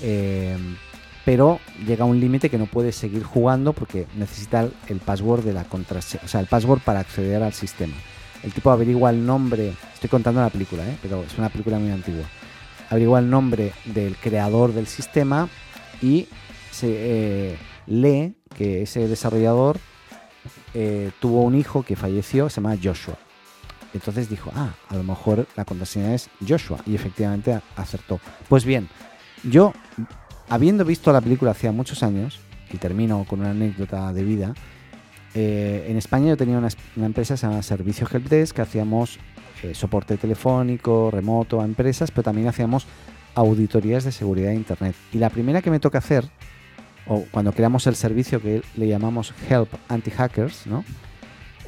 eh, 0.00 0.56
pero 1.24 1.60
llega 1.86 2.04
a 2.04 2.08
un 2.08 2.18
límite 2.18 2.50
que 2.50 2.58
no 2.58 2.66
puede 2.66 2.92
seguir 2.92 3.22
jugando 3.22 3.72
porque 3.72 4.06
necesita 4.16 4.68
el 4.88 4.98
password 4.98 5.44
de 5.44 5.52
la 5.52 5.64
contraseña, 5.64 6.24
o 6.24 6.28
sea, 6.28 6.40
el 6.40 6.46
password 6.46 6.80
para 6.80 7.00
acceder 7.00 7.42
al 7.42 7.52
sistema. 7.52 7.94
El 8.42 8.52
tipo 8.52 8.72
averigua 8.72 9.10
el 9.10 9.24
nombre, 9.24 9.74
estoy 9.94 10.10
contando 10.10 10.40
la 10.40 10.50
película, 10.50 10.84
¿eh? 10.84 10.96
pero 11.00 11.22
es 11.22 11.38
una 11.38 11.48
película 11.48 11.78
muy 11.78 11.92
antigua. 11.92 12.24
averigua 12.90 13.20
el 13.20 13.30
nombre 13.30 13.72
del 13.84 14.16
creador 14.16 14.72
del 14.72 14.88
sistema 14.88 15.48
y 16.00 16.26
se 16.72 16.88
eh, 16.90 17.56
lee 17.86 18.34
que 18.56 18.82
ese 18.82 19.06
desarrollador 19.06 19.78
eh, 20.74 21.12
tuvo 21.20 21.42
un 21.42 21.54
hijo 21.54 21.84
que 21.84 21.94
falleció, 21.94 22.48
se 22.48 22.56
llama 22.56 22.76
Joshua. 22.82 23.16
Entonces 23.94 24.28
dijo, 24.28 24.50
ah, 24.54 24.74
a 24.88 24.96
lo 24.96 25.02
mejor 25.02 25.46
la 25.56 25.64
contraseña 25.64 26.14
es 26.14 26.30
Joshua. 26.46 26.78
Y 26.86 26.94
efectivamente 26.94 27.60
acertó. 27.76 28.20
Pues 28.48 28.64
bien, 28.64 28.88
yo, 29.44 29.72
habiendo 30.48 30.84
visto 30.84 31.12
la 31.12 31.20
película 31.20 31.50
hacía 31.50 31.72
muchos 31.72 32.02
años, 32.02 32.40
y 32.72 32.78
termino 32.78 33.24
con 33.28 33.40
una 33.40 33.50
anécdota 33.50 34.12
de 34.12 34.24
vida, 34.24 34.54
eh, 35.34 35.86
en 35.88 35.96
España 35.96 36.28
yo 36.28 36.36
tenía 36.36 36.58
una, 36.58 36.68
empresa 36.96 37.34
que 37.34 37.38
se 37.38 37.46
llama 37.46 37.62
Servicio 37.62 38.06
Helpdesk, 38.10 38.56
que 38.56 38.62
hacíamos 38.62 39.18
eh, 39.62 39.74
soporte 39.74 40.16
telefónico, 40.16 41.10
remoto 41.10 41.60
a 41.60 41.64
empresas, 41.64 42.10
pero 42.10 42.22
también 42.22 42.48
hacíamos 42.48 42.86
auditorías 43.34 44.04
de 44.04 44.12
seguridad 44.12 44.48
de 44.48 44.56
Internet. 44.56 44.94
Y 45.12 45.18
la 45.18 45.30
primera 45.30 45.62
que 45.62 45.70
me 45.70 45.80
toca 45.80 45.98
hacer, 45.98 46.28
o 47.06 47.24
cuando 47.30 47.52
creamos 47.52 47.86
el 47.86 47.96
servicio 47.96 48.40
que 48.40 48.62
le 48.76 48.88
llamamos 48.88 49.34
Help 49.48 49.68
Anti-Hackers, 49.88 50.66
¿no? 50.66 50.84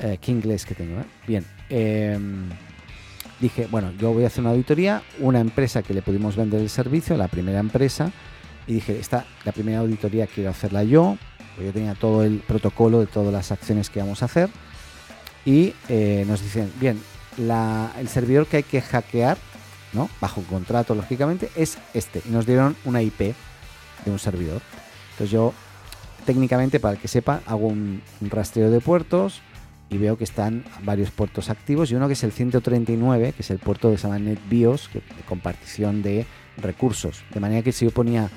Eh, 0.00 0.18
qué 0.20 0.32
inglés 0.32 0.66
que 0.66 0.74
tengo, 0.74 1.00
¿eh? 1.00 1.04
Bien. 1.26 1.44
Em, 1.68 2.48
dije, 3.40 3.66
bueno, 3.70 3.92
yo 3.98 4.12
voy 4.12 4.24
a 4.24 4.28
hacer 4.28 4.40
una 4.42 4.50
auditoría, 4.50 5.02
una 5.18 5.40
empresa 5.40 5.82
que 5.82 5.94
le 5.94 6.02
pudimos 6.02 6.36
vender 6.36 6.60
el 6.60 6.70
servicio, 6.70 7.16
la 7.16 7.28
primera 7.28 7.58
empresa, 7.58 8.12
y 8.66 8.74
dije, 8.74 8.98
esta, 8.98 9.24
la 9.44 9.52
primera 9.52 9.80
auditoría 9.80 10.26
quiero 10.26 10.50
hacerla 10.50 10.84
yo, 10.84 11.18
yo 11.62 11.72
tenía 11.72 11.94
todo 11.94 12.24
el 12.24 12.38
protocolo 12.38 13.00
de 13.00 13.06
todas 13.06 13.32
las 13.32 13.52
acciones 13.52 13.90
que 13.90 14.00
íbamos 14.00 14.22
a 14.22 14.26
hacer, 14.26 14.48
y 15.44 15.74
eh, 15.88 16.24
nos 16.26 16.42
dicen, 16.42 16.72
bien, 16.80 17.00
el 17.36 18.08
servidor 18.08 18.46
que 18.46 18.58
hay 18.58 18.62
que 18.62 18.80
hackear, 18.80 19.36
¿no? 19.92 20.08
bajo 20.20 20.42
contrato 20.42 20.94
lógicamente, 20.94 21.50
es 21.56 21.78
este, 21.92 22.22
y 22.26 22.30
nos 22.30 22.46
dieron 22.46 22.76
una 22.84 23.02
IP 23.02 23.18
de 24.04 24.10
un 24.10 24.18
servidor. 24.18 24.62
Entonces 25.12 25.30
yo, 25.30 25.52
técnicamente, 26.24 26.80
para 26.80 26.96
que 26.96 27.08
sepa, 27.08 27.40
hago 27.46 27.66
un 27.66 28.02
rastreo 28.30 28.70
de 28.70 28.80
puertos, 28.80 29.42
y 29.90 29.98
veo 29.98 30.16
que 30.16 30.24
están 30.24 30.64
varios 30.82 31.10
puertos 31.10 31.50
activos 31.50 31.90
y 31.90 31.94
uno 31.94 32.06
que 32.06 32.14
es 32.14 32.24
el 32.24 32.32
139, 32.32 33.32
que 33.32 33.42
es 33.42 33.50
el 33.50 33.58
puerto 33.58 33.90
que 33.90 33.98
se 33.98 34.04
llama 34.04 34.18
NetBIOS, 34.18 34.88
que, 34.88 34.98
de 35.00 35.22
compartición 35.26 36.02
de 36.02 36.26
recursos. 36.56 37.24
De 37.32 37.40
manera 37.40 37.62
que 37.62 37.72
si 37.72 37.84
yo 37.84 37.90
ponía 37.90 38.30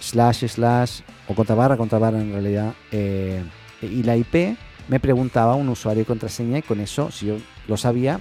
slash 0.00 0.46
slash 0.46 1.00
o 1.28 1.34
contrabarra 1.34 1.76
contrabarra 1.76 2.20
en 2.20 2.32
realidad 2.32 2.74
eh, 2.92 3.42
y 3.80 4.02
la 4.02 4.16
IP 4.16 4.56
me 4.88 5.00
preguntaba 5.00 5.54
un 5.54 5.68
usuario 5.68 6.02
y 6.02 6.06
contraseña 6.06 6.58
y 6.58 6.62
con 6.62 6.80
eso, 6.80 7.10
si 7.10 7.26
yo 7.26 7.36
lo 7.66 7.76
sabía, 7.76 8.20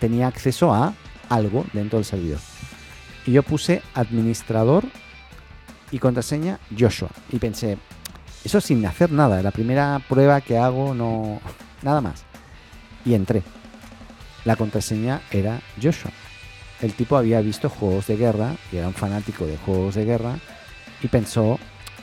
tenía 0.00 0.26
acceso 0.26 0.72
a 0.74 0.94
algo 1.28 1.64
dentro 1.72 1.98
del 1.98 2.04
servidor. 2.04 2.40
Y 3.26 3.32
yo 3.32 3.42
puse 3.42 3.82
administrador 3.94 4.84
y 5.90 5.98
contraseña 5.98 6.58
Joshua. 6.76 7.10
Y 7.30 7.38
pensé, 7.38 7.78
eso 8.44 8.60
sin 8.60 8.84
hacer 8.86 9.12
nada. 9.12 9.42
La 9.42 9.50
primera 9.50 10.00
prueba 10.08 10.40
que 10.40 10.58
hago 10.58 10.94
no, 10.94 11.40
nada 11.82 12.00
más. 12.00 12.24
Y 13.04 13.14
entré. 13.14 13.42
La 14.44 14.56
contraseña 14.56 15.22
era 15.30 15.60
Joshua. 15.80 16.10
El 16.80 16.94
tipo 16.94 17.16
había 17.16 17.40
visto 17.40 17.68
juegos 17.68 18.06
de 18.06 18.16
guerra 18.16 18.54
y 18.72 18.76
era 18.76 18.88
un 18.88 18.94
fanático 18.94 19.46
de 19.46 19.58
juegos 19.58 19.94
de 19.94 20.04
guerra 20.04 20.38
y 21.02 21.08
pensó, 21.08 21.58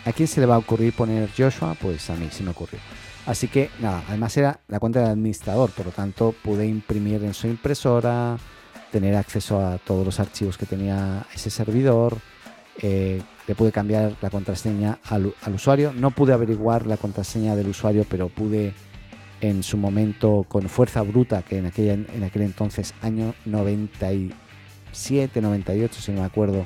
¿a 0.05 0.11
quién 0.11 0.27
se 0.27 0.39
le 0.39 0.45
va 0.45 0.55
a 0.55 0.59
ocurrir 0.59 0.93
poner 0.93 1.29
Joshua? 1.35 1.75
Pues 1.81 2.09
a 2.09 2.15
mí 2.15 2.27
sí 2.31 2.43
me 2.43 2.51
ocurrió. 2.51 2.79
Así 3.25 3.47
que 3.47 3.69
nada, 3.79 4.03
además 4.07 4.37
era 4.37 4.61
la 4.67 4.79
cuenta 4.79 5.01
del 5.01 5.09
administrador, 5.09 5.71
por 5.71 5.87
lo 5.87 5.91
tanto 5.91 6.33
pude 6.43 6.65
imprimir 6.65 7.23
en 7.23 7.33
su 7.33 7.47
impresora, 7.47 8.37
tener 8.91 9.15
acceso 9.15 9.59
a 9.59 9.77
todos 9.79 10.05
los 10.05 10.19
archivos 10.19 10.57
que 10.57 10.65
tenía 10.65 11.25
ese 11.33 11.49
servidor, 11.49 12.17
eh, 12.81 13.21
le 13.47 13.55
pude 13.55 13.71
cambiar 13.71 14.15
la 14.21 14.29
contraseña 14.29 14.99
al, 15.03 15.33
usuario, 15.53 15.93
no 15.93 16.11
pude 16.11 16.33
averiguar 16.33 16.85
la 16.85 16.97
contraseña 16.97 17.55
del 17.55 17.67
usuario, 17.67 18.05
pero 18.09 18.29
pude 18.29 18.73
en 19.41 19.63
su 19.63 19.77
momento 19.77 20.45
con 20.47 20.67
Fuerza 20.69 21.01
Bruta, 21.01 21.41
que 21.43 21.57
en, 21.57 21.65
aquella, 21.67 21.93
en 21.93 22.23
aquel 22.23 22.43
entonces, 22.43 22.93
año 23.01 23.33
97, 23.45 25.41
98, 25.41 26.01
si 26.01 26.11
no 26.11 26.21
me 26.21 26.25
acuerdo, 26.25 26.65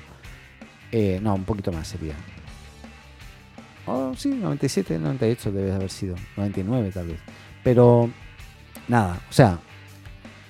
eh, 0.91 1.19
no, 1.21 1.35
un 1.35 1.43
poquito 1.43 1.71
más 1.71 1.87
sería. 1.87 2.15
Oh, 3.85 4.13
sí, 4.15 4.29
97, 4.29 4.99
98 4.99 5.51
debe 5.51 5.73
haber 5.73 5.89
sido, 5.89 6.15
99 6.37 6.91
tal 6.93 7.07
vez. 7.07 7.19
Pero 7.63 8.09
nada, 8.87 9.19
o 9.29 9.33
sea, 9.33 9.59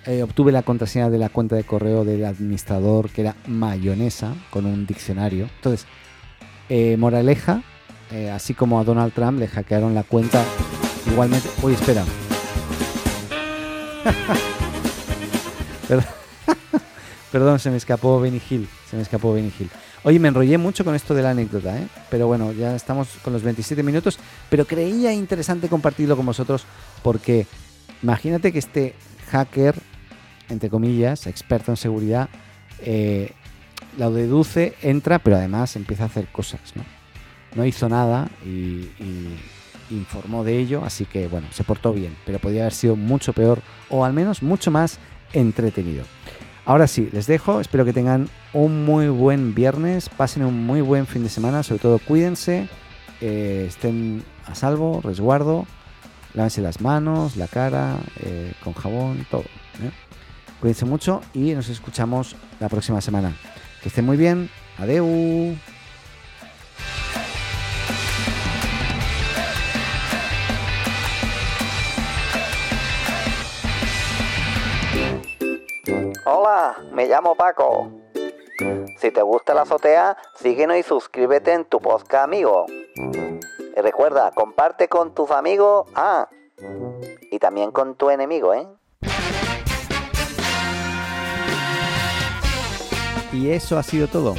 eh, 0.06 0.22
obtuve 0.24 0.52
la 0.52 0.64
contraseña 0.64 1.10
de 1.10 1.18
la 1.18 1.30
cuenta 1.30 1.56
de 1.56 1.64
correo 1.64 2.04
del 2.04 2.26
administrador 2.26 3.10
que 3.10 3.22
era 3.22 3.36
mayonesa 3.48 4.36
con 4.50 4.66
un 4.66 4.86
diccionario. 4.86 5.50
Entonces, 5.56 5.88
eh, 6.70 6.98
moraleja, 6.98 7.64
así 8.34 8.54
como 8.54 8.78
a 8.78 8.84
Donald 8.84 9.14
Trump 9.14 9.40
le 9.40 9.48
hackearon 9.48 9.96
la 9.96 10.04
cuenta 10.04 10.44
Igualmente. 11.08 11.50
Uy, 11.62 11.74
espera. 11.74 12.04
Perdón. 17.32 17.60
se 17.60 17.70
me 17.70 17.78
escapó 17.78 18.20
Benny 18.20 18.42
Hill. 18.50 18.68
Se 18.90 18.96
me 18.96 19.02
escapó 19.02 19.34
Benny 19.34 19.52
Hill. 19.58 19.70
Oye, 20.04 20.20
me 20.20 20.30
enrollé 20.30 20.58
mucho 20.58 20.84
con 20.84 20.96
esto 20.96 21.14
de 21.14 21.22
la 21.22 21.30
anécdota, 21.32 21.78
¿eh? 21.78 21.88
Pero 22.10 22.28
bueno, 22.28 22.52
ya 22.52 22.76
estamos 22.76 23.08
con 23.24 23.34
los 23.34 23.44
27 23.44 23.84
minutos. 23.84 24.18
Pero 24.50 24.66
creía 24.66 25.14
interesante 25.14 25.70
compartirlo 25.70 26.18
con 26.18 26.26
vosotros 26.26 26.66
porque 27.04 27.46
imagínate 28.02 28.52
que 28.52 28.60
este 28.60 28.96
hacker, 29.30 29.76
entre 30.50 30.70
comillas, 30.70 31.28
experto 31.28 31.72
en 31.72 31.78
seguridad, 31.78 32.30
eh, 32.80 33.32
lo 33.98 34.12
deduce, 34.12 34.76
entra, 34.82 35.20
pero 35.20 35.36
además 35.36 35.76
empieza 35.76 36.04
a 36.04 36.08
hacer 36.08 36.28
cosas, 36.28 36.62
¿no? 36.76 36.84
No 37.56 37.66
hizo 37.66 37.90
nada 37.90 38.30
y 38.46 38.90
informó 39.92 40.44
de 40.44 40.58
ello, 40.58 40.84
así 40.86 41.06
que 41.06 41.28
bueno, 41.28 41.48
se 41.52 41.64
portó 41.64 41.94
bien, 41.94 42.16
pero 42.26 42.40
podría 42.40 42.62
haber 42.62 42.74
sido 42.74 42.96
mucho 42.96 43.34
peor 43.34 43.62
o 43.90 44.06
al 44.06 44.14
menos 44.14 44.42
mucho 44.42 44.72
más 44.72 45.00
entretenido. 45.34 46.04
Ahora 46.66 46.88
sí, 46.88 47.10
les 47.12 47.28
dejo, 47.28 47.60
espero 47.60 47.86
que 47.86 47.94
tengan 47.94 48.30
un 48.54 48.86
muy 48.86 49.10
buen 49.10 49.56
viernes, 49.56 50.10
pasen 50.10 50.46
un 50.46 50.66
muy 50.66 50.82
buen 50.82 51.08
fin 51.08 51.24
de 51.24 51.30
semana, 51.30 51.64
sobre 51.64 51.82
todo 51.82 52.00
cuídense, 52.00 52.68
eh, 53.20 53.66
estén 53.68 54.24
a 54.46 54.56
salvo, 54.56 55.02
resguardo, 55.04 55.66
lávense 56.34 56.62
las 56.62 56.82
manos, 56.82 57.36
la 57.36 57.48
cara, 57.48 57.98
eh, 58.20 58.54
con 58.64 58.74
jabón, 58.74 59.26
todo. 59.30 59.42
¿eh? 59.42 59.92
Cuídense 60.60 60.86
mucho 60.86 61.22
y 61.34 61.54
nos 61.54 61.70
escuchamos 61.70 62.36
la 62.60 62.70
próxima 62.70 63.02
semana. 63.02 63.34
Que 63.82 63.90
estén 63.90 64.06
muy 64.06 64.18
bien, 64.18 64.50
adeu. 64.78 65.56
Hola, 76.24 76.78
me 76.92 77.08
llamo 77.08 77.34
Paco. 77.34 77.90
Si 79.00 79.10
te 79.10 79.24
gusta 79.24 79.56
la 79.56 79.64
azotea, 79.64 80.16
síguenos 80.36 80.78
y 80.78 80.84
suscríbete 80.84 81.52
en 81.52 81.66
tu 81.66 81.80
podcast 81.80 82.26
amigo. 82.26 82.68
Y 82.96 83.82
recuerda, 83.82 84.30
comparte 84.30 84.88
con 84.88 85.16
tus 85.16 85.32
amigos, 85.32 85.88
ah, 85.96 86.30
y 87.32 87.40
también 87.40 87.72
con 87.72 87.96
tu 87.96 88.12
enemigo, 88.12 88.54
¿eh? 88.54 88.68
Y 93.34 93.50
eso 93.50 93.80
ha 93.80 93.84
sido 93.84 94.08
todo. 94.08 94.36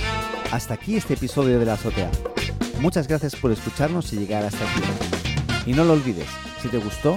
Hasta 0.52 0.74
aquí 0.74 0.96
este 0.96 1.14
episodio 1.14 1.58
de 1.58 1.64
la 1.66 1.72
azotea. 1.72 2.12
Muchas 2.80 3.08
gracias 3.08 3.34
por 3.34 3.50
escucharnos 3.50 4.12
y 4.12 4.18
llegar 4.18 4.44
hasta 4.44 4.64
aquí. 4.64 4.82
Y 5.66 5.72
no 5.72 5.82
lo 5.82 5.94
olvides, 5.94 6.28
si 6.60 6.68
te 6.68 6.78
gustó, 6.78 7.16